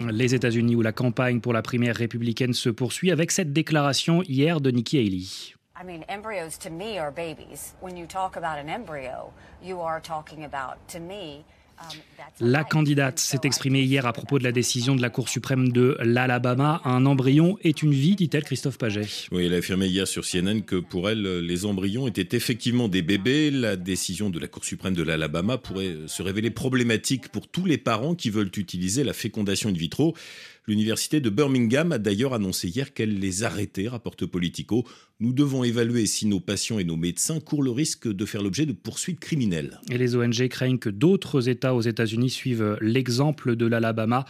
les 0.01 0.35
États-Unis 0.35 0.77
où 0.77 0.83
la 0.83 0.93
campagne 0.93 1.41
pour 1.41 1.53
la 1.53 1.63
primaire 1.63 1.97
républicaine 1.97 2.53
se 2.53 2.69
poursuit 2.69 3.11
avec 3.11 3.31
cette 3.31 3.53
déclaration 3.53 4.23
hier 4.23 4.61
de 4.61 4.71
Nikki 4.71 4.99
Haley. 4.99 5.55
La 12.41 12.65
candidate 12.65 13.21
s'est 13.21 13.41
exprimée 13.45 13.83
hier 13.83 14.07
à 14.07 14.13
propos 14.13 14.41
de 14.41 14.45
la 14.45 14.51
décision 14.51 14.97
de 14.97 15.03
la 15.03 15.09
Cour 15.09 15.29
suprême 15.29 15.71
de 15.71 15.97
l'Alabama. 16.03 16.81
Un 16.85 17.07
embryon 17.07 17.57
est 17.63 17.83
une 17.83 17.93
vie, 17.93 18.17
dit-elle, 18.17 18.43
Christophe 18.43 18.77
Paget. 18.77 19.07
Oui, 19.31 19.47
elle 19.47 19.55
a 19.55 19.59
affirmé 19.59 19.87
hier 19.87 20.09
sur 20.09 20.25
CNN 20.25 20.63
que 20.63 20.77
pour 20.77 21.09
elle, 21.09 21.23
les 21.41 21.65
embryons 21.65 22.09
étaient 22.09 22.37
effectivement 22.37 22.89
des 22.89 23.03
bébés. 23.03 23.53
La 23.53 23.77
décision 23.77 24.31
de 24.31 24.41
la 24.41 24.49
Cour 24.49 24.65
suprême 24.65 24.95
de 24.95 25.05
l'Alabama 25.05 25.59
pourrait 25.59 25.97
se 26.09 26.23
révéler 26.23 26.51
problématique 26.51 27.29
pour 27.29 27.47
tous 27.47 27.67
les 27.67 27.79
parents 27.79 28.17
qui 28.17 28.31
veulent 28.31 28.51
utiliser 28.57 29.05
la 29.05 29.13
fécondation 29.13 29.69
in 29.69 29.73
vitro. 29.73 30.15
L'université 30.67 31.21
de 31.21 31.29
Birmingham 31.29 31.93
a 31.93 31.99
d'ailleurs 31.99 32.33
annoncé 32.33 32.69
hier 32.69 32.95
qu'elle 32.95 33.19
les 33.19 33.45
arrêtait, 33.45 33.87
rapporte 33.87 34.25
Politico. 34.25 34.85
Nous 35.21 35.33
devons 35.33 35.63
évaluer 35.63 36.07
si 36.07 36.27
nos 36.27 36.41
patients 36.41 36.81
et 36.81 36.85
nos 36.85 36.97
médecins 36.97 37.39
courent 37.39 37.63
le 37.63 37.71
risque 37.71 38.13
de 38.13 38.27
faire 38.27 38.43
l'objet 38.43 38.67
de 38.67 38.73
poursuites 38.73 39.21
criminelles. 39.21 39.79
Et 39.89 39.97
les 39.97 40.17
ONG 40.17 40.49
craignent 40.49 40.79
que 40.79 40.91
d'autres 40.91 41.49
États 41.49 41.73
aux 41.73 41.83
États-Unis 41.83 42.31
suivent 42.31 42.77
l'exemple 42.81 43.55
de 43.55 43.65
l'Alabama. 43.65 44.25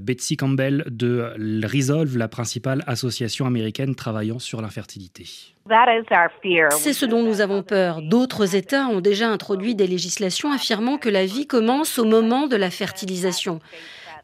Betsy 0.00 0.36
Campbell 0.36 0.84
de 0.90 1.32
Resolve, 1.72 2.18
la 2.18 2.26
principale 2.26 2.82
association 2.88 3.46
américaine 3.46 3.94
travaillant 3.94 4.40
sur 4.40 4.60
l'infertilité. 4.60 5.24
C'est 6.70 6.92
ce 6.92 7.06
dont 7.06 7.22
nous 7.22 7.40
avons 7.40 7.62
peur. 7.62 8.02
D'autres 8.02 8.56
États 8.56 8.88
ont 8.88 9.00
déjà 9.00 9.28
introduit 9.28 9.76
des 9.76 9.86
législations 9.86 10.52
affirmant 10.52 10.98
que 10.98 11.08
la 11.08 11.26
vie 11.26 11.46
commence 11.46 11.98
au 12.00 12.04
moment 12.04 12.48
de 12.48 12.56
la 12.56 12.70
fertilisation. 12.70 13.60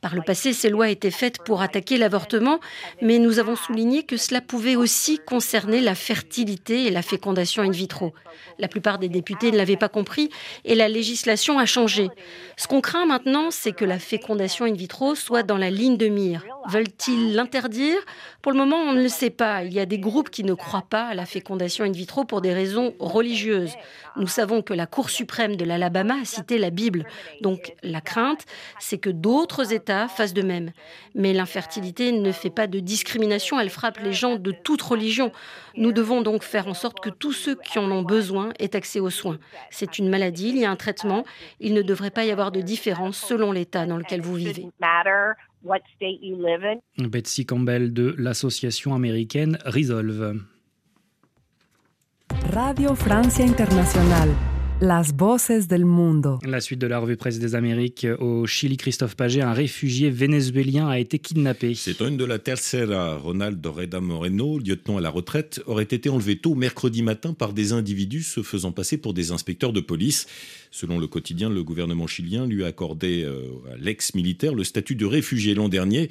Par 0.00 0.14
le 0.14 0.23
passé, 0.23 0.54
ces 0.54 0.71
lois 0.71 0.88
étaient 0.88 1.11
faites 1.11 1.45
pour 1.45 1.61
attaquer 1.61 1.99
l'avortement, 1.99 2.59
mais 3.02 3.19
nous 3.19 3.38
avons 3.38 3.54
souligné 3.54 4.02
que 4.02 4.16
cela 4.16 4.40
pouvait 4.40 4.76
aussi 4.76 5.19
concerner 5.19 5.83
la 5.83 5.95
fertilité 5.95 6.87
et 6.87 6.90
la 6.90 7.02
fécondation 7.02 7.62
in 7.62 7.71
vitro. 7.71 8.14
La 8.59 8.69
plupart 8.69 8.99
des 8.99 9.11
députés 9.11 9.50
ne 9.52 9.59
l'avaient 9.59 9.76
pas 9.76 9.90
compris 9.90 10.30
et 10.64 10.75
la 10.75 10.88
législation 10.88 11.59
a 11.59 11.66
changé. 11.66 12.09
Ce 12.57 12.66
qu'on 12.66 12.80
craint 12.80 13.04
maintenant, 13.04 13.50
c'est 13.50 13.73
que 13.73 13.85
la 13.85 13.99
fécondation 13.99 14.64
in 14.64 14.73
vitro 14.73 15.14
soit 15.14 15.42
dans 15.42 15.59
la 15.59 15.71
ligne 15.71 15.99
de 15.99 16.09
mire. 16.09 16.45
Veulent-ils 16.69 17.35
l'interdire? 17.35 17.99
Pour 18.40 18.52
le 18.52 18.59
moment, 18.59 18.76
on 18.76 18.92
ne 18.92 19.02
le 19.02 19.09
sait 19.09 19.30
pas. 19.30 19.64
Il 19.64 19.75
y 19.75 19.80
a 19.80 19.87
des 19.87 19.99
groupes 19.99 20.30
qui 20.30 20.45
ne 20.45 20.54
croient 20.54 20.87
pas 20.88 21.09
à 21.09 21.14
la 21.14 21.26
fécondation 21.26 21.85
in 21.85 21.92
vitro 21.92 22.25
pour 22.25 22.40
des 22.40 22.54
raisons 22.54 22.95
religieuses. 22.99 23.75
Nous 24.16 24.26
savons 24.26 24.62
que 24.62 24.75
la 24.75 24.87
Cour 24.87 25.11
suprême 25.11 25.57
de 25.57 25.64
l'Alabama 25.64 26.14
a 26.23 26.25
cité 26.25 26.59
la 26.59 26.71
Bible. 26.71 27.07
Donc 27.42 27.75
la 27.83 28.00
crainte, 28.00 28.45
c'est 28.78 28.99
que 28.99 29.11
d'autres 29.11 29.73
États 29.73 29.89
États 29.90 30.09
fassent 30.09 30.35
de 30.35 30.42
même. 30.42 30.70
Mais 31.14 31.32
l'infertilité 31.32 32.12
ne 32.12 32.32
fait 32.32 32.50
pas 32.50 32.66
de 32.66 32.78
discrimination, 32.78 33.59
elle 33.59 33.70
frappe 33.70 33.99
les 33.99 34.12
gens 34.12 34.37
de 34.37 34.52
toute 34.52 34.82
religion. 34.82 35.32
Nous 35.76 35.92
devons 35.92 36.23
donc 36.23 36.42
faire 36.42 36.68
en 36.68 36.75
sorte 36.75 37.00
que 37.00 37.11
tous 37.11 37.32
ceux 37.32 37.56
qui 37.56 37.78
en 37.78 37.90
ont 37.90 38.02
besoin 38.02 38.52
aient 38.59 38.76
accès 38.76 39.00
aux 39.00 39.11
soins. 39.11 39.38
C'est 39.70 39.99
une 39.99 40.09
maladie, 40.09 40.50
il 40.50 40.59
y 40.59 40.64
a 40.64 40.70
un 40.70 40.76
traitement, 40.76 41.25
il 41.59 41.75
ne 41.75 41.82
devrait 41.82 42.11
pas 42.11 42.25
y 42.25 42.30
avoir 42.30 42.52
de 42.52 42.61
différence 42.61 43.18
selon 43.18 43.52
l'État 43.52 43.87
dans 43.87 43.97
lequel 43.97 44.20
vous 44.20 44.35
vivez. 44.35 44.68
Betsy 46.99 47.47
Campbell 47.47 47.92
de 47.92 48.14
l'association 48.16 48.94
américaine 48.94 49.59
Resolve. 49.64 50.40
Radio 52.52 52.94
Francia 52.94 53.44
Internacional. 53.44 54.28
Las 54.82 55.14
voces 55.14 55.68
del 55.68 55.84
mundo. 55.84 56.38
La 56.42 56.62
suite 56.62 56.80
de 56.80 56.87
la 56.87 56.99
revue 56.99 57.18
presse 57.18 57.38
des 57.38 57.54
Amériques 57.54 58.06
au 58.18 58.46
Chili, 58.46 58.78
Christophe 58.78 59.14
Paget, 59.14 59.42
un 59.42 59.52
réfugié 59.52 60.08
vénézuélien 60.08 60.88
a 60.88 60.99
été 60.99 61.18
kidnappé. 61.18 61.75
C'est 61.75 62.00
une 62.00 62.16
de 62.16 62.25
la 62.25 62.38
tercera. 62.38 63.18
Ronald 63.18 63.64
Reda 63.66 64.00
Moreno, 64.00 64.58
lieutenant 64.58 64.96
à 64.96 65.02
la 65.02 65.10
retraite, 65.10 65.60
aurait 65.66 65.84
été 65.84 66.08
enlevé 66.08 66.37
tôt 66.37 66.54
mercredi 66.54 67.02
matin 67.02 67.34
par 67.34 67.52
des 67.52 67.75
individus 67.75 68.22
se 68.22 68.42
faisant 68.42 68.72
passer 68.72 68.96
pour 68.96 69.12
des 69.12 69.32
inspecteurs 69.32 69.75
de 69.75 69.80
police. 69.80 70.26
Selon 70.73 70.99
le 71.00 71.09
quotidien, 71.09 71.50
le 71.50 71.65
gouvernement 71.65 72.07
chilien 72.07 72.47
lui 72.47 72.62
a 72.62 72.69
accordé 72.69 73.25
euh, 73.25 73.49
à 73.73 73.77
l'ex-militaire 73.77 74.55
le 74.55 74.62
statut 74.62 74.95
de 74.95 75.05
réfugié 75.05 75.55
l'an 75.55 75.69
dernier. 75.69 76.09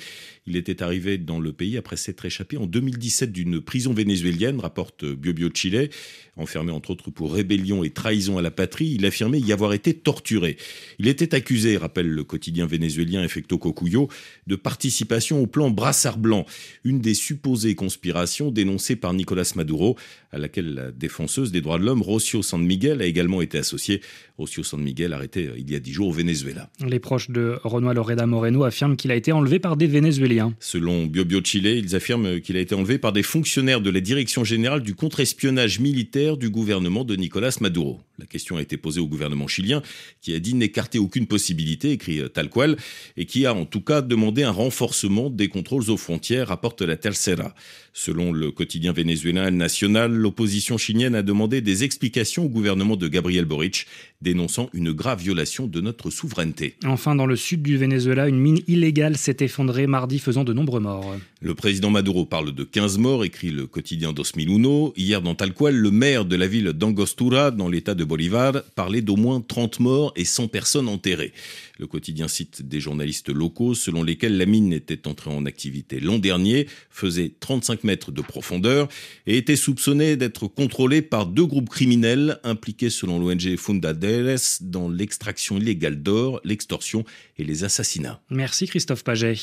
Il 0.48 0.58
était 0.58 0.84
arrivé 0.84 1.18
dans 1.18 1.40
le 1.40 1.54
pays 1.54 1.78
après 1.78 1.96
s'être 1.96 2.26
échappé 2.26 2.58
en 2.58 2.66
2017 2.66 3.32
d'une 3.32 3.62
prison 3.62 3.94
vénézuélienne, 3.94 4.60
rapporte 4.60 5.06
BioBio 5.06 5.50
Chile. 5.54 5.90
Enfermé 6.36 6.72
entre 6.72 6.92
autres 6.92 7.12
pour 7.12 7.34
rébellion 7.34 7.84
et 7.84 7.90
trahison 7.90 8.38
à 8.38 8.42
la 8.42 8.52
patrie, 8.52 8.96
il 8.96 9.06
affirmait 9.06 9.40
y 9.40 9.54
avoir 9.54 9.74
été 9.74 9.94
torturé. 9.94 10.58
Il 10.98 11.08
était 11.08 11.36
accusé, 11.36 11.78
rappelle 11.78 12.10
le 12.10 12.24
quotidien 12.24 12.66
vénézuélien 12.66 13.24
Effecto 13.24 13.58
Cocuyo, 13.58 14.10
de 14.48 14.56
participation 14.56 15.42
au 15.42 15.48
plan 15.48 15.70
Brassard 15.70 16.18
Blanc, 16.18 16.46
une 16.84 17.00
des 17.00 17.14
supposées 17.14 17.76
conspirations 17.76 18.52
dénoncées 18.52 18.96
par 18.96 19.14
Nicolas 19.14 19.52
Maduro, 19.56 19.98
à 20.32 20.38
laquelle 20.38 20.74
la 20.74 20.92
défenseuse 20.92 21.52
des 21.52 21.62
droits 21.62 21.80
de 21.80 21.86
l'homme 21.86 22.02
Rocio 22.02 22.42
San 22.42 22.64
Miguel 22.64 23.02
a 23.02 23.06
également 23.06 23.42
été 23.42 23.58
associée. 23.58 24.02
Rocio 24.40 24.64
San 24.64 24.82
Miguel 24.82 25.12
arrêté 25.12 25.48
euh, 25.48 25.58
il 25.58 25.70
y 25.70 25.76
a 25.76 25.80
dix 25.80 25.92
jours 25.92 26.08
au 26.08 26.12
Venezuela. 26.12 26.70
Les 26.88 27.00
proches 27.00 27.30
de 27.30 27.60
Renoir 27.64 27.94
Loreda 27.94 28.26
Moreno 28.26 28.64
affirment 28.64 28.96
qu'il 28.96 29.12
a 29.12 29.16
été 29.16 29.34
enlevé 29.34 29.60
par 29.60 29.76
des 29.76 29.86
Vénézuéliens. 29.86 30.54
Selon 30.60 31.06
BioBio 31.06 31.42
Chile, 31.44 31.68
ils 31.68 31.96
affirment 31.96 32.40
qu'il 32.40 32.56
a 32.56 32.62
été 32.62 32.74
enlevé 32.74 32.98
par 32.98 33.12
des 33.12 33.24
fonctionnaires 33.24 33.82
de 33.82 33.90
la 33.90 34.00
Direction 34.00 34.46
générale 34.46 34.82
du 34.82 34.96
contre-espionnage 34.96 35.80
militaire 35.80 36.38
du 36.38 36.50
gouvernement 36.50 37.04
de 37.04 37.16
Nicolas 37.16 37.58
Maduro. 37.60 38.00
La 38.20 38.26
question 38.26 38.58
a 38.58 38.62
été 38.62 38.76
posée 38.76 39.00
au 39.00 39.08
gouvernement 39.08 39.48
chilien, 39.48 39.82
qui 40.22 40.34
a 40.34 40.40
dit 40.40 40.54
n'écarter 40.54 41.00
aucune 41.00 41.26
possibilité, 41.26 41.92
écrit 41.92 42.20
euh, 42.20 42.28
tal 42.28 42.50
qual, 42.50 42.76
et 43.16 43.26
qui 43.26 43.46
a 43.46 43.54
en 43.54 43.66
tout 43.66 43.82
cas 43.82 44.02
demandé 44.02 44.44
un 44.44 44.52
renforcement 44.52 45.30
des 45.30 45.48
contrôles 45.48 45.90
aux 45.90 45.98
frontières, 45.98 46.50
rapporte 46.50 46.82
la 46.82 46.98
Tercera. 46.98 47.56
Selon 47.94 48.32
le 48.32 48.52
quotidien 48.52 48.94
vénézuélien 48.94 49.52
National, 49.52 50.12
l'opposition 50.12 50.78
chilienne 50.78 51.16
a 51.16 51.22
demandé 51.22 51.62
des 51.62 51.84
explications 51.84 52.46
au 52.46 52.50
gouvernement 52.50 52.96
de 52.96 53.08
Gabriel 53.08 53.46
Boric, 53.46 53.88
dénonçant 54.22 54.70
une 54.74 54.92
grave 54.92 55.22
violation 55.22 55.68
de 55.68 55.82
notre 55.82 56.10
souveraineté. 56.10 56.76
Enfin, 56.86 57.16
dans 57.16 57.26
le 57.26 57.36
sud 57.36 57.62
du 57.62 57.78
Venezuela, 57.78 58.28
une 58.28 58.40
mine 58.40 58.60
illégale 58.68 59.18
s'est 59.18 59.38
effondrée 59.40 59.88
mardi, 59.88 60.20
faisant 60.20 60.44
de 60.44 60.54
nombreux 60.54 60.80
morts. 60.80 61.16
Le 61.42 61.56
président 61.56 61.90
Maduro 61.90 62.26
parle 62.26 62.54
de 62.54 62.64
15 62.64 62.98
morts, 62.98 63.24
écrit 63.24 63.52
le 63.52 63.66
quotidien 63.66 64.12
Dos 64.12 64.24
Miluno. 64.36 64.94
Hier, 64.98 65.22
dans 65.22 65.36
Talcual, 65.36 65.76
le 65.76 65.92
maire 65.92 66.26
de 66.26 66.36
la 66.36 66.48
ville 66.48 66.74
d'Angostura, 66.74 67.52
dans 67.52 67.70
l'état 67.70 67.96
de 67.96 68.04
Bolivar, 68.10 68.62
parlait 68.76 69.02
d'au 69.02 69.16
moins 69.16 69.40
30 69.40 69.80
morts 69.80 70.12
et 70.18 70.26
100 70.26 70.50
personnes 70.50 70.90
enterrées. 70.90 71.32
Le 71.78 71.88
quotidien 71.88 72.28
cite 72.28 72.62
des 72.64 72.82
journalistes 72.82 73.30
locaux 73.30 73.76
selon 73.76 74.04
lesquels 74.04 74.38
la 74.38 74.46
mine 74.46 74.74
était 74.74 75.08
entrée 75.08 75.30
en 75.30 75.46
activité 75.46 76.02
l'an 76.02 76.18
dernier, 76.18 76.68
faisait 76.90 77.32
35 77.40 77.84
mètres 77.86 78.12
de 78.12 78.22
profondeur 78.22 78.90
et 79.28 79.38
était 79.38 79.56
soupçonnée 79.56 80.18
d'être 80.18 80.48
contrôlée 80.48 81.02
par 81.02 81.28
deux 81.28 81.46
groupes 81.46 81.70
criminels 81.70 82.40
impliqués 82.44 82.90
selon 82.90 83.20
l'ONG 83.20 83.56
Fundaderes 83.56 84.60
dans 84.62 84.90
l'extraction 84.90 85.58
illégale 85.58 86.02
d'or, 86.02 86.42
l'extorsion 86.44 87.06
et 87.38 87.44
les 87.44 87.64
assassinats. 87.64 88.22
Merci 88.30 88.68
Christophe 88.68 89.04
Paget. 89.04 89.38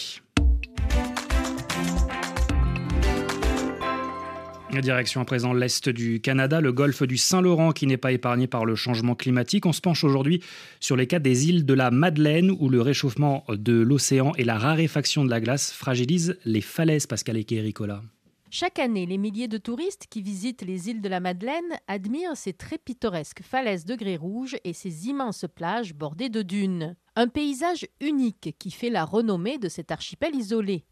Direction 4.73 5.21
à 5.23 5.25
présent 5.25 5.55
l'Est 5.55 5.89
du 5.89 6.21
Canada, 6.21 6.61
le 6.61 6.73
golfe 6.73 7.03
du 7.05 7.17
Saint-Laurent 7.17 7.73
qui 7.73 7.87
n'est 7.87 7.97
pas 7.97 8.13
épargné 8.13 8.47
par 8.47 8.65
le 8.65 8.75
changement 8.75 9.15
climatique. 9.15 9.65
On 9.65 9.73
se 9.73 9.81
penche 9.81 10.05
aujourd'hui 10.05 10.43
sur 10.81 10.97
les 10.97 11.07
cas 11.07 11.19
des 11.19 11.49
îles 11.49 11.65
de 11.65 11.73
la 11.73 11.91
Madeleine 11.91 12.51
où 12.51 12.69
le 12.69 12.83
réchauffement 12.83 13.45
de 13.49 13.73
l'océan 13.73 14.33
et 14.37 14.45
la 14.45 14.59
raréfaction 14.59 15.25
de 15.25 15.31
la 15.31 15.41
glace 15.41 15.73
fragilisent 15.73 16.37
les 16.45 16.61
falaises, 16.61 17.07
Pascal 17.07 17.37
Ricola. 17.37 18.03
Chaque 18.51 18.79
année, 18.79 19.07
les 19.07 19.19
milliers 19.19 19.49
de 19.49 19.59
touristes 19.59 20.07
qui 20.09 20.23
visitent 20.23 20.63
les 20.63 20.89
îles 20.89 21.03
de 21.03 21.09
la 21.09 21.21
Madeleine 21.21 21.79
admirent 21.89 22.37
ces 22.37 22.53
très 22.53 22.79
pittoresques 22.79 23.43
falaises 23.43 23.85
de 23.85 23.95
grès 23.95 24.17
rouge 24.17 24.57
et 24.65 24.73
ces 24.73 25.09
immenses 25.09 25.47
plages 25.55 25.95
bordées 25.95 26.29
de 26.29 26.43
dunes. 26.43 26.97
Un 27.17 27.29
paysage 27.29 27.87
unique 28.01 28.55
qui 28.59 28.71
fait 28.71 28.91
la 28.91 29.05
renommée 29.05 29.59
de 29.59 29.69
cet 29.69 29.91
archipel 29.91 30.35
isolé. 30.35 30.85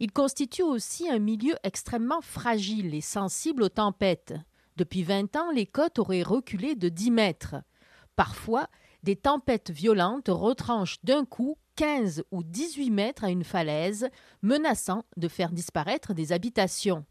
Il 0.00 0.12
constitue 0.12 0.62
aussi 0.62 1.08
un 1.08 1.18
milieu 1.18 1.54
extrêmement 1.64 2.20
fragile 2.20 2.94
et 2.94 3.00
sensible 3.00 3.64
aux 3.64 3.68
tempêtes. 3.68 4.34
Depuis 4.76 5.02
20 5.02 5.34
ans, 5.36 5.50
les 5.50 5.66
côtes 5.66 5.98
auraient 5.98 6.22
reculé 6.22 6.76
de 6.76 6.88
10 6.88 7.10
mètres. 7.10 7.56
Parfois, 8.14 8.68
des 9.02 9.16
tempêtes 9.16 9.70
violentes 9.70 10.28
retranchent 10.28 11.02
d'un 11.02 11.24
coup 11.24 11.56
15 11.76 12.24
ou 12.30 12.42
18 12.42 12.90
mètres 12.90 13.24
à 13.24 13.30
une 13.30 13.44
falaise, 13.44 14.08
menaçant 14.42 15.04
de 15.16 15.28
faire 15.28 15.50
disparaître 15.50 16.14
des 16.14 16.32
habitations. 16.32 17.04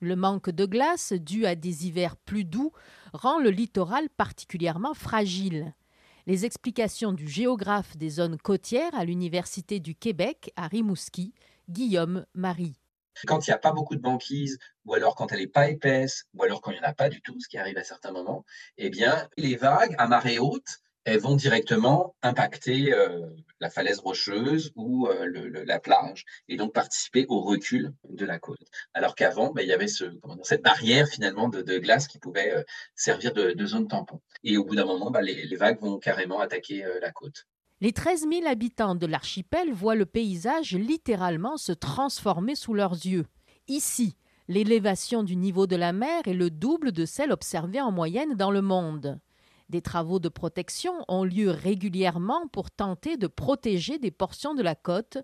Le 0.00 0.16
manque 0.16 0.50
de 0.50 0.66
glace, 0.66 1.12
dû 1.12 1.46
à 1.46 1.54
des 1.54 1.86
hivers 1.86 2.16
plus 2.16 2.44
doux, 2.44 2.72
rend 3.12 3.38
le 3.38 3.50
littoral 3.50 4.08
particulièrement 4.10 4.94
fragile. 4.94 5.74
Les 6.26 6.44
explications 6.44 7.12
du 7.12 7.28
géographe 7.28 7.96
des 7.96 8.10
zones 8.10 8.38
côtières 8.38 8.94
à 8.94 9.04
l'Université 9.04 9.78
du 9.78 9.94
Québec 9.94 10.52
à 10.56 10.66
Rimouski 10.66 11.32
Guillaume 11.68 12.26
Marie. 12.34 12.76
Quand 13.26 13.46
il 13.46 13.50
n'y 13.50 13.54
a 13.54 13.58
pas 13.58 13.72
beaucoup 13.72 13.94
de 13.94 14.00
banquise, 14.00 14.58
ou 14.84 14.94
alors 14.94 15.14
quand 15.14 15.32
elle 15.32 15.38
n'est 15.38 15.46
pas 15.46 15.68
épaisse, 15.68 16.24
ou 16.34 16.42
alors 16.42 16.60
quand 16.60 16.72
il 16.72 16.74
n'y 16.74 16.80
en 16.80 16.90
a 16.90 16.94
pas 16.94 17.08
du 17.08 17.20
tout, 17.22 17.38
ce 17.40 17.48
qui 17.48 17.58
arrive 17.58 17.78
à 17.78 17.84
certains 17.84 18.10
moments, 18.10 18.44
eh 18.76 18.90
bien, 18.90 19.28
les 19.36 19.56
vagues 19.56 19.94
à 19.98 20.08
marée 20.08 20.38
haute, 20.38 20.80
elles 21.04 21.20
vont 21.20 21.36
directement 21.36 22.14
impacter 22.22 22.92
euh, 22.92 23.28
la 23.60 23.70
falaise 23.70 23.98
rocheuse 23.98 24.72
ou 24.74 25.06
euh, 25.06 25.64
la 25.66 25.78
plage 25.78 26.24
et 26.48 26.56
donc 26.56 26.72
participer 26.72 27.26
au 27.28 27.42
recul 27.42 27.92
de 28.08 28.24
la 28.24 28.38
côte. 28.38 28.66
Alors 28.94 29.14
qu'avant, 29.14 29.52
ben, 29.52 29.62
il 29.62 29.68
y 29.68 29.72
avait 29.72 29.88
ce, 29.88 30.04
cette 30.42 30.62
barrière 30.62 31.06
finalement 31.06 31.48
de, 31.48 31.78
glace 31.78 32.08
qui 32.08 32.18
pouvait 32.18 32.54
euh, 32.54 32.62
servir 32.94 33.32
de, 33.34 33.66
zone 33.66 33.86
tampon. 33.86 34.20
Et 34.44 34.56
au 34.56 34.64
bout 34.64 34.76
d'un 34.76 34.86
moment, 34.86 35.10
ben, 35.10 35.20
les, 35.20 35.56
vagues 35.56 35.80
vont 35.80 35.98
carrément 35.98 36.40
attaquer 36.40 36.84
la 37.00 37.12
côte. 37.12 37.46
Les 37.84 37.92
13 37.92 38.26
000 38.30 38.46
habitants 38.46 38.94
de 38.94 39.04
l'archipel 39.04 39.70
voient 39.70 39.94
le 39.94 40.06
paysage 40.06 40.72
littéralement 40.72 41.58
se 41.58 41.72
transformer 41.72 42.54
sous 42.54 42.72
leurs 42.72 42.94
yeux. 42.94 43.26
Ici, 43.68 44.16
l'élévation 44.48 45.22
du 45.22 45.36
niveau 45.36 45.66
de 45.66 45.76
la 45.76 45.92
mer 45.92 46.22
est 46.24 46.32
le 46.32 46.48
double 46.48 46.92
de 46.92 47.04
celle 47.04 47.30
observée 47.30 47.82
en 47.82 47.92
moyenne 47.92 48.36
dans 48.36 48.50
le 48.50 48.62
monde. 48.62 49.20
Des 49.68 49.82
travaux 49.82 50.18
de 50.18 50.30
protection 50.30 50.94
ont 51.08 51.24
lieu 51.24 51.50
régulièrement 51.50 52.48
pour 52.48 52.70
tenter 52.70 53.18
de 53.18 53.26
protéger 53.26 53.98
des 53.98 54.10
portions 54.10 54.54
de 54.54 54.62
la 54.62 54.76
côte, 54.76 55.18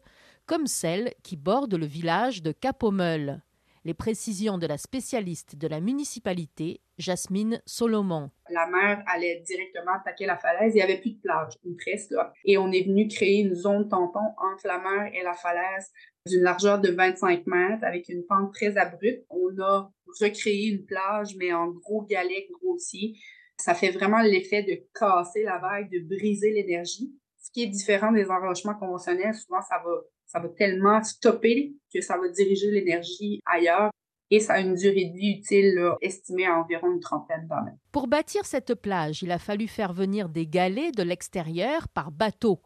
comme 0.44 0.66
celle 0.66 1.14
qui 1.22 1.36
borde 1.38 1.74
le 1.74 1.86
village 1.86 2.42
de 2.42 2.52
Capomeul. 2.52 3.40
Les 3.86 3.94
précisions 3.94 4.58
de 4.58 4.66
la 4.66 4.76
spécialiste 4.76 5.56
de 5.56 5.66
la 5.66 5.80
municipalité, 5.80 6.82
Jasmine 6.98 7.62
Solomon. 7.64 8.30
La 8.50 8.66
mer 8.66 9.02
allait 9.06 9.42
directement 9.46 9.92
attaquer 9.94 10.26
la 10.26 10.36
falaise. 10.36 10.72
Il 10.74 10.76
n'y 10.76 10.82
avait 10.82 11.00
plus 11.00 11.12
de 11.12 11.20
plage, 11.20 11.54
ou 11.64 11.74
presque. 11.82 12.12
Et 12.44 12.58
on 12.58 12.70
est 12.72 12.82
venu 12.82 13.08
créer 13.08 13.40
une 13.40 13.54
zone 13.54 13.88
tampon 13.88 14.34
entre 14.36 14.66
la 14.66 14.78
mer 14.78 15.10
et 15.14 15.22
la 15.22 15.32
falaise 15.32 15.90
d'une 16.26 16.42
largeur 16.42 16.78
de 16.78 16.90
25 16.90 17.46
mètres 17.46 17.82
avec 17.82 18.10
une 18.10 18.26
pente 18.26 18.52
très 18.52 18.76
abrupte. 18.76 19.24
On 19.30 19.58
a 19.62 19.90
recréé 20.20 20.68
une 20.68 20.84
plage, 20.84 21.34
mais 21.36 21.54
en 21.54 21.68
gros 21.68 22.02
galet 22.02 22.48
grossier. 22.60 23.14
Ça 23.56 23.74
fait 23.74 23.92
vraiment 23.92 24.20
l'effet 24.20 24.62
de 24.62 24.82
casser 24.98 25.42
la 25.42 25.56
vague, 25.56 25.90
de 25.90 26.00
briser 26.00 26.52
l'énergie. 26.52 27.14
Ce 27.50 27.54
qui 27.54 27.62
est 27.64 27.68
différent 27.68 28.12
des 28.12 28.30
enrochements 28.30 28.76
conventionnels, 28.76 29.34
souvent 29.34 29.60
ça 29.60 29.82
va 29.84 29.90
ça 30.26 30.38
va 30.38 30.48
tellement 30.50 31.02
stopper 31.02 31.74
que 31.92 32.00
ça 32.00 32.16
va 32.16 32.28
diriger 32.28 32.70
l'énergie 32.70 33.40
ailleurs 33.44 33.90
et 34.30 34.38
ça 34.38 34.54
a 34.54 34.60
une 34.60 34.76
durée 34.76 35.06
de 35.06 35.18
vie 35.18 35.38
utile 35.38 35.76
estimée 36.00 36.46
à 36.46 36.56
environ 36.60 36.92
une 36.92 37.00
trentaine 37.00 37.48
d'années. 37.48 37.76
Pour 37.90 38.06
bâtir 38.06 38.46
cette 38.46 38.76
plage, 38.76 39.24
il 39.24 39.32
a 39.32 39.40
fallu 39.40 39.66
faire 39.66 39.92
venir 39.92 40.28
des 40.28 40.46
galets 40.46 40.96
de 40.96 41.02
l'extérieur 41.02 41.88
par 41.88 42.12
bateau. 42.12 42.60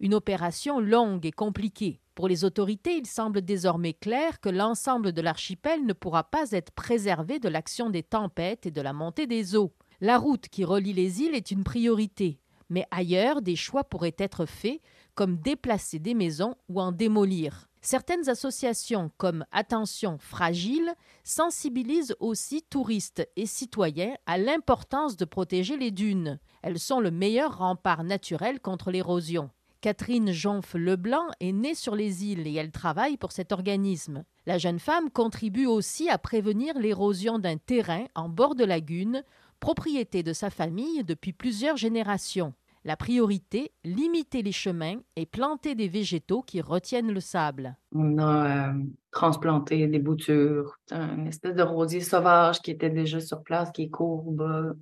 Une 0.00 0.14
opération 0.14 0.80
longue 0.80 1.24
et 1.24 1.30
compliquée. 1.30 2.00
Pour 2.16 2.26
les 2.26 2.44
autorités, 2.44 2.96
il 2.96 3.06
semble 3.06 3.42
désormais 3.42 3.92
clair 3.94 4.40
que 4.40 4.48
l'ensemble 4.48 5.12
de 5.12 5.22
l'archipel 5.22 5.86
ne 5.86 5.92
pourra 5.92 6.24
pas 6.24 6.50
être 6.50 6.72
préservé 6.72 7.38
de 7.38 7.48
l'action 7.48 7.90
des 7.90 8.02
tempêtes 8.02 8.66
et 8.66 8.72
de 8.72 8.80
la 8.80 8.92
montée 8.92 9.28
des 9.28 9.54
eaux. 9.54 9.72
La 10.00 10.18
route 10.18 10.48
qui 10.48 10.64
relie 10.64 10.92
les 10.92 11.22
îles 11.22 11.36
est 11.36 11.52
une 11.52 11.62
priorité, 11.62 12.40
mais 12.70 12.86
ailleurs, 12.90 13.42
des 13.42 13.56
choix 13.56 13.84
pourraient 13.84 14.16
être 14.18 14.46
faits 14.46 14.80
comme 15.14 15.36
déplacer 15.36 15.98
des 15.98 16.14
maisons 16.14 16.54
ou 16.68 16.80
en 16.80 16.92
démolir. 16.92 17.68
Certaines 17.80 18.30
associations 18.30 19.10
comme 19.18 19.44
Attention 19.52 20.16
Fragile 20.18 20.94
sensibilisent 21.22 22.16
aussi 22.18 22.62
touristes 22.62 23.28
et 23.36 23.44
citoyens 23.44 24.14
à 24.24 24.38
l'importance 24.38 25.18
de 25.18 25.26
protéger 25.26 25.76
les 25.76 25.90
dunes. 25.90 26.38
Elles 26.62 26.78
sont 26.78 26.98
le 26.98 27.10
meilleur 27.10 27.58
rempart 27.58 28.02
naturel 28.02 28.60
contre 28.60 28.90
l'érosion. 28.90 29.50
Catherine 29.82 30.32
Jonf-Leblanc 30.32 31.26
est 31.40 31.52
née 31.52 31.74
sur 31.74 31.94
les 31.94 32.24
îles 32.24 32.46
et 32.46 32.54
elle 32.54 32.70
travaille 32.70 33.18
pour 33.18 33.32
cet 33.32 33.52
organisme. 33.52 34.24
La 34.46 34.56
jeune 34.56 34.78
femme 34.78 35.10
contribue 35.10 35.66
aussi 35.66 36.08
à 36.08 36.16
prévenir 36.16 36.78
l'érosion 36.78 37.38
d'un 37.38 37.58
terrain 37.58 38.06
en 38.14 38.30
bord 38.30 38.54
de 38.54 38.64
lagune, 38.64 39.22
propriété 39.60 40.22
de 40.22 40.32
sa 40.32 40.50
famille 40.50 41.04
depuis 41.04 41.32
plusieurs 41.32 41.76
générations. 41.76 42.54
La 42.86 42.96
priorité, 42.96 43.72
limiter 43.82 44.42
les 44.42 44.52
chemins 44.52 44.98
et 45.16 45.24
planter 45.24 45.74
des 45.74 45.88
végétaux 45.88 46.42
qui 46.42 46.60
retiennent 46.60 47.12
le 47.12 47.20
sable. 47.20 47.76
On 47.94 48.18
a 48.18 48.68
euh, 48.68 48.72
transplanté 49.10 49.86
des 49.86 49.98
boutures, 49.98 50.78
une 50.90 51.26
espèce 51.26 51.54
de 51.54 51.62
rosier 51.62 52.00
sauvage 52.00 52.60
qui 52.60 52.70
était 52.70 52.90
déjà 52.90 53.20
sur 53.20 53.42
place, 53.42 53.70
qui 53.72 53.84
est 53.84 53.90
courbe, 53.90 54.76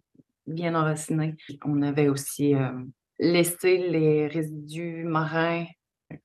bien 0.49 0.75
enraciné. 0.75 1.37
On 1.65 1.81
avait 1.83 2.09
aussi 2.09 2.57
euh, 2.57 2.73
laissé 3.21 3.79
les 3.79 4.27
résidus 4.27 5.05
marins 5.05 5.67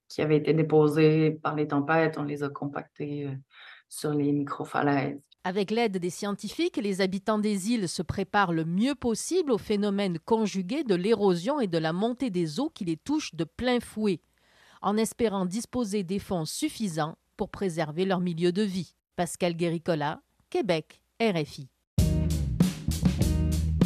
qui 0.08 0.20
avaient 0.20 0.36
été 0.36 0.52
déposés 0.52 1.38
par 1.42 1.54
les 1.54 1.68
tempêtes, 1.68 2.18
on 2.18 2.24
les 2.24 2.42
a 2.42 2.48
compactés 2.48 3.26
euh, 3.26 3.34
sur 3.88 4.12
les 4.12 4.32
microfalaises. 4.32 5.20
Avec 5.48 5.70
l'aide 5.70 5.96
des 5.96 6.10
scientifiques, 6.10 6.76
les 6.76 7.00
habitants 7.00 7.38
des 7.38 7.70
îles 7.70 7.88
se 7.88 8.02
préparent 8.02 8.52
le 8.52 8.66
mieux 8.66 8.94
possible 8.94 9.50
au 9.50 9.56
phénomène 9.56 10.18
conjugué 10.18 10.84
de 10.84 10.94
l'érosion 10.94 11.58
et 11.58 11.66
de 11.66 11.78
la 11.78 11.94
montée 11.94 12.28
des 12.28 12.60
eaux 12.60 12.68
qui 12.68 12.84
les 12.84 12.98
touchent 12.98 13.34
de 13.34 13.44
plein 13.44 13.80
fouet, 13.80 14.20
en 14.82 14.98
espérant 14.98 15.46
disposer 15.46 16.02
des 16.02 16.18
fonds 16.18 16.44
suffisants 16.44 17.16
pour 17.38 17.48
préserver 17.48 18.04
leur 18.04 18.20
milieu 18.20 18.52
de 18.52 18.60
vie. 18.60 18.94
Pascal 19.16 19.54
Guéricola, 19.54 20.20
Québec, 20.50 21.00
RFI. 21.18 21.70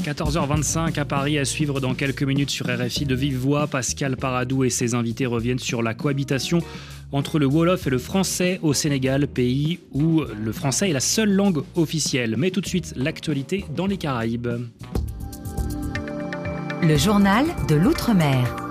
14h25 0.02 0.98
à 0.98 1.04
Paris 1.04 1.38
à 1.38 1.44
suivre 1.44 1.78
dans 1.78 1.94
quelques 1.94 2.24
minutes 2.24 2.50
sur 2.50 2.66
RFI 2.66 3.04
de 3.04 3.14
vive 3.14 3.38
voix. 3.38 3.68
Pascal 3.68 4.16
Paradou 4.16 4.64
et 4.64 4.70
ses 4.70 4.94
invités 4.94 5.26
reviennent 5.26 5.60
sur 5.60 5.80
la 5.80 5.94
cohabitation 5.94 6.58
entre 7.12 7.38
le 7.38 7.46
Wolof 7.46 7.86
et 7.86 7.90
le 7.90 7.98
français 7.98 8.58
au 8.62 8.72
Sénégal, 8.72 9.28
pays 9.28 9.78
où 9.92 10.22
le 10.22 10.52
français 10.52 10.90
est 10.90 10.94
la 10.94 11.00
seule 11.00 11.32
langue 11.32 11.62
officielle. 11.76 12.36
Mais 12.38 12.50
tout 12.50 12.60
de 12.60 12.66
suite, 12.66 12.94
l'actualité 12.96 13.64
dans 13.74 13.86
les 13.86 13.98
Caraïbes. 13.98 14.48
Le 16.82 16.96
journal 16.96 17.46
de 17.68 17.76
l'Outre-mer. 17.76 18.61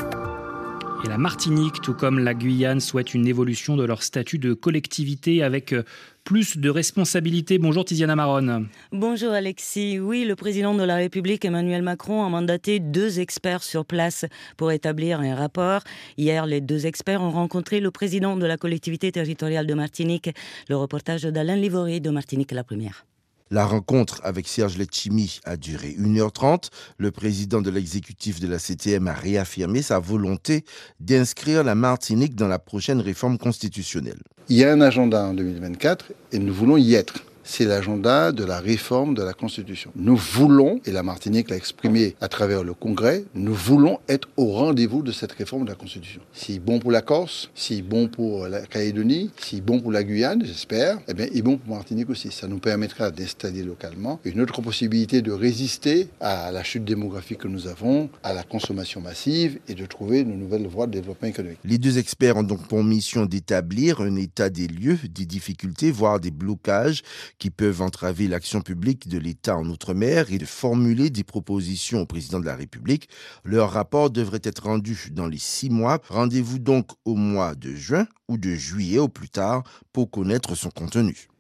Et 1.03 1.07
la 1.07 1.17
Martinique, 1.17 1.81
tout 1.81 1.95
comme 1.95 2.19
la 2.19 2.35
Guyane, 2.35 2.79
souhaite 2.79 3.15
une 3.15 3.27
évolution 3.27 3.75
de 3.75 3.83
leur 3.83 4.03
statut 4.03 4.37
de 4.37 4.53
collectivité 4.53 5.41
avec 5.41 5.73
euh, 5.73 5.83
plus 6.23 6.57
de 6.57 6.69
responsabilités. 6.69 7.57
Bonjour 7.57 7.83
Tiziana 7.83 8.15
Maron. 8.15 8.67
Bonjour 8.91 9.31
Alexis. 9.31 9.99
Oui, 9.99 10.25
le 10.25 10.35
président 10.35 10.75
de 10.75 10.83
la 10.83 10.95
République 10.95 11.43
Emmanuel 11.43 11.81
Macron 11.81 12.23
a 12.23 12.29
mandaté 12.29 12.79
deux 12.79 13.19
experts 13.19 13.63
sur 13.63 13.83
place 13.83 14.25
pour 14.57 14.71
établir 14.71 15.21
un 15.21 15.33
rapport. 15.33 15.81
Hier, 16.17 16.45
les 16.45 16.61
deux 16.61 16.85
experts 16.85 17.23
ont 17.23 17.31
rencontré 17.31 17.79
le 17.79 17.89
président 17.89 18.37
de 18.37 18.45
la 18.45 18.57
collectivité 18.57 19.11
territoriale 19.11 19.65
de 19.65 19.73
Martinique. 19.73 20.29
Le 20.69 20.75
reportage 20.75 21.23
d'Alain 21.23 21.55
Livory 21.55 21.99
de 21.99 22.11
Martinique 22.11 22.51
la 22.51 22.63
première. 22.63 23.05
La 23.51 23.65
rencontre 23.65 24.21
avec 24.23 24.47
Serge 24.47 24.77
Letchimi 24.77 25.41
a 25.43 25.57
duré 25.57 25.89
1h30. 25.99 26.69
Le 26.97 27.11
président 27.11 27.61
de 27.61 27.69
l'exécutif 27.69 28.39
de 28.39 28.47
la 28.47 28.57
CTM 28.57 29.09
a 29.09 29.13
réaffirmé 29.13 29.81
sa 29.81 29.99
volonté 29.99 30.63
d'inscrire 31.01 31.65
la 31.65 31.75
Martinique 31.75 32.35
dans 32.35 32.47
la 32.47 32.59
prochaine 32.59 33.01
réforme 33.01 33.37
constitutionnelle. 33.37 34.21
Il 34.47 34.55
y 34.55 34.63
a 34.63 34.71
un 34.71 34.79
agenda 34.79 35.25
en 35.25 35.33
2024 35.33 36.13
et 36.31 36.39
nous 36.39 36.53
voulons 36.53 36.77
y 36.77 36.93
être 36.93 37.25
c'est 37.43 37.65
l'agenda 37.65 38.31
de 38.31 38.43
la 38.43 38.59
réforme 38.59 39.13
de 39.13 39.23
la 39.23 39.33
Constitution. 39.33 39.91
Nous 39.95 40.15
voulons, 40.15 40.79
et 40.85 40.91
la 40.91 41.03
Martinique 41.03 41.49
l'a 41.49 41.55
exprimé 41.55 42.15
à 42.21 42.27
travers 42.27 42.63
le 42.63 42.73
Congrès, 42.73 43.23
nous 43.33 43.53
voulons 43.53 43.99
être 44.07 44.27
au 44.37 44.51
rendez-vous 44.51 45.01
de 45.01 45.11
cette 45.11 45.31
réforme 45.31 45.65
de 45.65 45.69
la 45.69 45.75
Constitution. 45.75 46.21
Si 46.33 46.59
bon 46.59 46.79
pour 46.79 46.91
la 46.91 47.01
Corse, 47.01 47.49
si 47.55 47.81
bon 47.81 48.07
pour 48.07 48.47
la 48.47 48.61
Calédonie, 48.61 49.31
si 49.37 49.61
bon 49.61 49.79
pour 49.79 49.91
la 49.91 50.03
Guyane, 50.03 50.43
j'espère, 50.45 50.99
eh 51.07 51.13
bien, 51.13 51.27
il 51.33 51.43
bon 51.43 51.57
pour 51.57 51.75
Martinique 51.75 52.09
aussi. 52.09 52.31
Ça 52.31 52.47
nous 52.47 52.59
permettra 52.59 53.11
d'installer 53.11 53.63
localement 53.63 54.19
une 54.23 54.41
autre 54.41 54.61
possibilité 54.61 55.21
de 55.21 55.31
résister 55.31 56.09
à 56.19 56.51
la 56.51 56.63
chute 56.63 56.85
démographique 56.85 57.39
que 57.39 57.47
nous 57.47 57.67
avons, 57.67 58.09
à 58.23 58.33
la 58.33 58.43
consommation 58.43 59.01
massive 59.01 59.59
et 59.67 59.73
de 59.73 59.85
trouver 59.85 60.23
de 60.23 60.31
nouvelles 60.31 60.67
voies 60.67 60.87
de 60.87 60.91
développement 60.91 61.27
économique. 61.27 61.59
Les 61.65 61.77
deux 61.77 61.97
experts 61.97 62.37
ont 62.37 62.43
donc 62.43 62.67
pour 62.67 62.83
mission 62.83 63.25
d'établir 63.25 64.01
un 64.01 64.15
état 64.15 64.49
des 64.49 64.67
lieux, 64.67 64.97
des 65.09 65.25
difficultés, 65.25 65.91
voire 65.91 66.19
des 66.19 66.31
blocages 66.31 67.01
qui 67.37 67.49
peuvent 67.49 67.81
entraver 67.81 68.27
l'action 68.27 68.61
publique 68.61 69.07
de 69.07 69.17
l'État 69.17 69.57
en 69.57 69.67
Outre-mer 69.69 70.31
et 70.31 70.37
de 70.37 70.45
formuler 70.45 71.09
des 71.09 71.23
propositions 71.23 72.01
au 72.01 72.05
président 72.05 72.39
de 72.39 72.45
la 72.45 72.55
République. 72.55 73.09
Leur 73.43 73.71
rapport 73.71 74.09
devrait 74.09 74.41
être 74.43 74.63
rendu 74.63 74.97
dans 75.11 75.27
les 75.27 75.37
six 75.37 75.69
mois. 75.69 75.99
Rendez-vous 76.09 76.59
donc 76.59 76.91
au 77.05 77.15
mois 77.15 77.55
de 77.55 77.73
juin 77.73 78.07
ou 78.27 78.37
de 78.37 78.53
juillet 78.53 78.99
au 78.99 79.07
plus 79.07 79.29
tard 79.29 79.63
pour 79.93 80.11
connaître 80.11 80.55
son 80.55 80.69
contenu. 80.69 81.30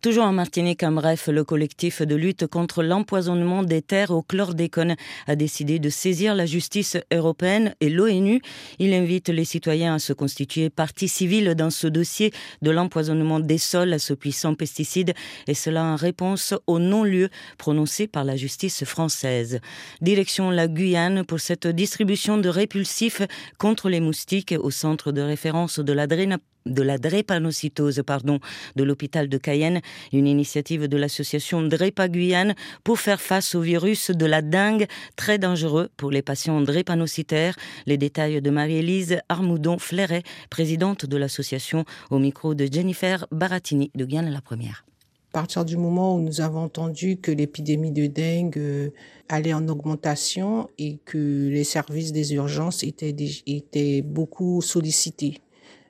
Toujours 0.00 0.26
en 0.26 0.32
Martinique, 0.32 0.84
en 0.84 0.92
bref, 0.92 1.26
le 1.26 1.42
collectif 1.42 2.02
de 2.02 2.14
lutte 2.14 2.46
contre 2.46 2.84
l'empoisonnement 2.84 3.64
des 3.64 3.82
terres 3.82 4.12
au 4.12 4.22
chlordécone 4.22 4.94
a 5.26 5.34
décidé 5.34 5.80
de 5.80 5.88
saisir 5.88 6.36
la 6.36 6.46
justice 6.46 6.96
européenne 7.12 7.74
et 7.80 7.88
l'ONU. 7.88 8.40
Il 8.78 8.94
invite 8.94 9.28
les 9.28 9.44
citoyens 9.44 9.96
à 9.96 9.98
se 9.98 10.12
constituer 10.12 10.70
partie 10.70 11.08
civile 11.08 11.56
dans 11.56 11.70
ce 11.70 11.88
dossier 11.88 12.32
de 12.62 12.70
l'empoisonnement 12.70 13.40
des 13.40 13.58
sols 13.58 13.92
à 13.92 13.98
ce 13.98 14.14
puissant 14.14 14.54
pesticide 14.54 15.14
et 15.48 15.54
cela 15.54 15.82
en 15.82 15.96
réponse 15.96 16.54
au 16.68 16.78
non-lieu 16.78 17.28
prononcé 17.58 18.06
par 18.06 18.22
la 18.22 18.36
justice 18.36 18.84
française. 18.84 19.58
Direction 20.00 20.50
la 20.50 20.68
Guyane 20.68 21.24
pour 21.24 21.40
cette 21.40 21.66
distribution 21.66 22.38
de 22.38 22.48
répulsifs 22.48 23.22
contre 23.58 23.88
les 23.88 24.00
moustiques 24.00 24.54
au 24.60 24.70
centre 24.70 25.10
de 25.10 25.22
référence 25.22 25.80
de 25.80 25.92
l'adrénaline 25.92 26.38
de 26.68 26.82
la 26.82 26.98
drépanocytose 26.98 28.02
pardon, 28.06 28.38
de 28.76 28.84
l'hôpital 28.84 29.28
de 29.28 29.38
Cayenne, 29.38 29.80
une 30.12 30.26
initiative 30.26 30.86
de 30.86 30.96
l'association 30.96 31.62
Drépa 31.62 32.08
Guyane 32.08 32.54
pour 32.84 32.98
faire 32.98 33.20
face 33.20 33.54
au 33.54 33.60
virus 33.60 34.10
de 34.10 34.26
la 34.26 34.42
dengue, 34.42 34.86
très 35.16 35.38
dangereux 35.38 35.88
pour 35.96 36.10
les 36.10 36.22
patients 36.22 36.60
drépanocytaires. 36.60 37.56
Les 37.86 37.98
détails 37.98 38.40
de 38.40 38.50
Marie-Élise 38.50 39.18
Armoudon-Fleuret, 39.28 40.22
présidente 40.50 41.06
de 41.06 41.16
l'association, 41.16 41.84
au 42.10 42.18
micro 42.18 42.54
de 42.54 42.68
Jennifer 42.70 43.26
Baratini 43.32 43.90
de 43.94 44.04
Guyane 44.04 44.30
la 44.30 44.40
Première. 44.40 44.84
À 45.30 45.40
partir 45.40 45.64
du 45.64 45.76
moment 45.76 46.16
où 46.16 46.20
nous 46.20 46.40
avons 46.40 46.60
entendu 46.60 47.18
que 47.18 47.30
l'épidémie 47.30 47.92
de 47.92 48.06
dengue 48.06 48.58
euh, 48.58 48.88
allait 49.28 49.52
en 49.52 49.68
augmentation 49.68 50.70
et 50.78 50.98
que 51.04 51.48
les 51.48 51.64
services 51.64 52.12
des 52.12 52.32
urgences 52.32 52.82
étaient 52.82 54.02
beaucoup 54.02 54.62
sollicités 54.62 55.42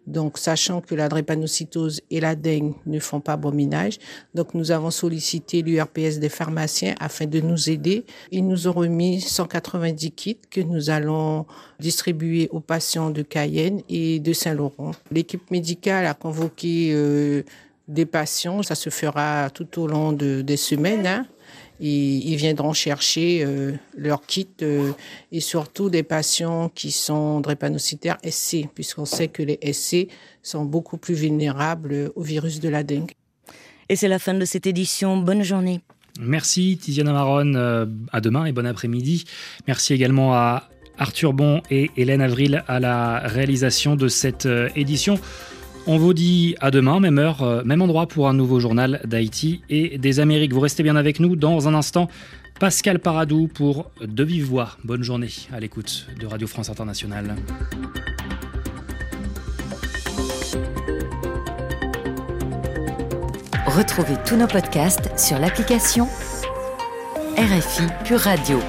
donc, 0.09 0.39
sachant 0.39 0.81
que 0.81 0.95
la 0.95 1.09
drépanocytose 1.09 2.01
et 2.11 2.21
la 2.21 2.35
dengue 2.35 2.75
ne 2.87 2.99
font 2.99 3.21
pas 3.21 3.37
bon 3.37 3.53
minage, 3.53 3.99
donc 4.35 4.55
nous 4.55 4.71
avons 4.71 4.91
sollicité 4.91 5.63
l'URPS 5.63 6.19
des 6.19 6.29
pharmaciens 6.29 6.95
afin 6.99 7.27
de 7.27 7.41
nous 7.41 7.69
aider. 7.69 8.05
Ils 8.33 8.47
nous 8.47 8.69
ont 8.69 8.73
remis 8.73 9.21
190 9.21 10.11
kits 10.13 10.39
que 10.51 10.61
nous 10.61 10.91
allons 10.91 11.47
distribuer 11.79 12.49
aux 12.51 12.61
patients 12.61 13.11
de 13.11 13.23
Cayenne 13.23 13.83
et 13.89 14.19
de 14.19 14.33
Saint-Laurent. 14.33 14.93
L'équipe 15.11 15.51
médicale 15.51 16.07
a 16.07 16.15
convoqué 16.15 16.91
euh, 16.93 17.43
des 17.87 18.07
patients, 18.07 18.63
ça 18.63 18.75
se 18.75 18.91
fera 18.91 19.51
tout 19.51 19.81
au 19.81 19.87
long 19.87 20.13
de, 20.13 20.41
des 20.41 20.57
semaines. 20.57 21.07
Hein 21.07 21.27
ils 21.81 22.37
viendront 22.37 22.73
chercher 22.73 23.45
euh, 23.45 23.73
leur 23.97 24.23
kit 24.27 24.49
euh, 24.63 24.93
et 25.33 25.41
surtout 25.41 25.91
des 25.91 26.03
patients 26.03 26.71
qui 26.75 26.91
sont 26.91 27.41
drépanocytaires 27.41 28.19
SC, 28.29 28.69
puisqu'on 28.75 29.05
sait 29.05 29.29
que 29.29 29.43
les 29.43 29.59
SC 29.73 30.09
sont 30.43 30.65
beaucoup 30.65 30.97
plus 30.97 31.15
vulnérables 31.15 32.11
au 32.17 32.23
virus 32.23 32.61
de 32.61 32.69
la 32.69 32.83
dengue. 32.83 33.13
Et 33.89 33.97
c'est 33.97 34.09
la 34.09 34.19
fin 34.19 34.35
de 34.35 34.45
cette 34.45 34.67
édition. 34.67 35.17
Bonne 35.17 35.43
journée. 35.43 35.81
Merci 36.21 36.79
Tiziana 36.79 37.13
Maron. 37.13 37.55
Euh, 37.55 37.87
à 38.13 38.21
demain 38.21 38.45
et 38.45 38.53
bon 38.53 38.67
après-midi. 38.67 39.25
Merci 39.67 39.95
également 39.95 40.35
à 40.35 40.69
Arthur 40.99 41.33
Bon 41.33 41.63
et 41.71 41.91
Hélène 41.97 42.21
Avril 42.21 42.65
à 42.67 42.81
la 42.81 43.21
réalisation 43.21 43.95
de 43.95 44.09
cette 44.09 44.49
édition. 44.75 45.21
On 45.91 45.97
vous 45.97 46.13
dit 46.13 46.55
à 46.61 46.71
demain, 46.71 47.01
même 47.01 47.19
heure, 47.19 47.43
euh, 47.43 47.65
même 47.65 47.81
endroit 47.81 48.07
pour 48.07 48.29
un 48.29 48.35
nouveau 48.35 48.61
journal 48.61 49.01
d'Haïti 49.07 49.63
et 49.71 49.97
des 49.97 50.21
Amériques. 50.21 50.53
Vous 50.53 50.61
restez 50.61 50.83
bien 50.83 50.97
avec 50.97 51.19
nous 51.19 51.35
dans 51.35 51.67
un 51.67 51.73
instant. 51.73 52.09
Pascal 52.61 52.99
Paradou 52.99 53.49
pour 53.49 53.91
De 54.03 54.23
Vive 54.23 54.45
Voix. 54.45 54.77
Bonne 54.85 55.03
journée 55.03 55.31
à 55.51 55.59
l'écoute 55.61 56.07
de 56.21 56.27
Radio 56.27 56.47
France 56.47 56.69
Internationale. 56.69 57.37
Retrouvez 63.65 64.17
tous 64.27 64.37
nos 64.37 64.47
podcasts 64.47 65.19
sur 65.19 65.39
l'application 65.39 66.07
RFI 67.39 67.85
Pure 68.05 68.21
Radio. 68.21 68.61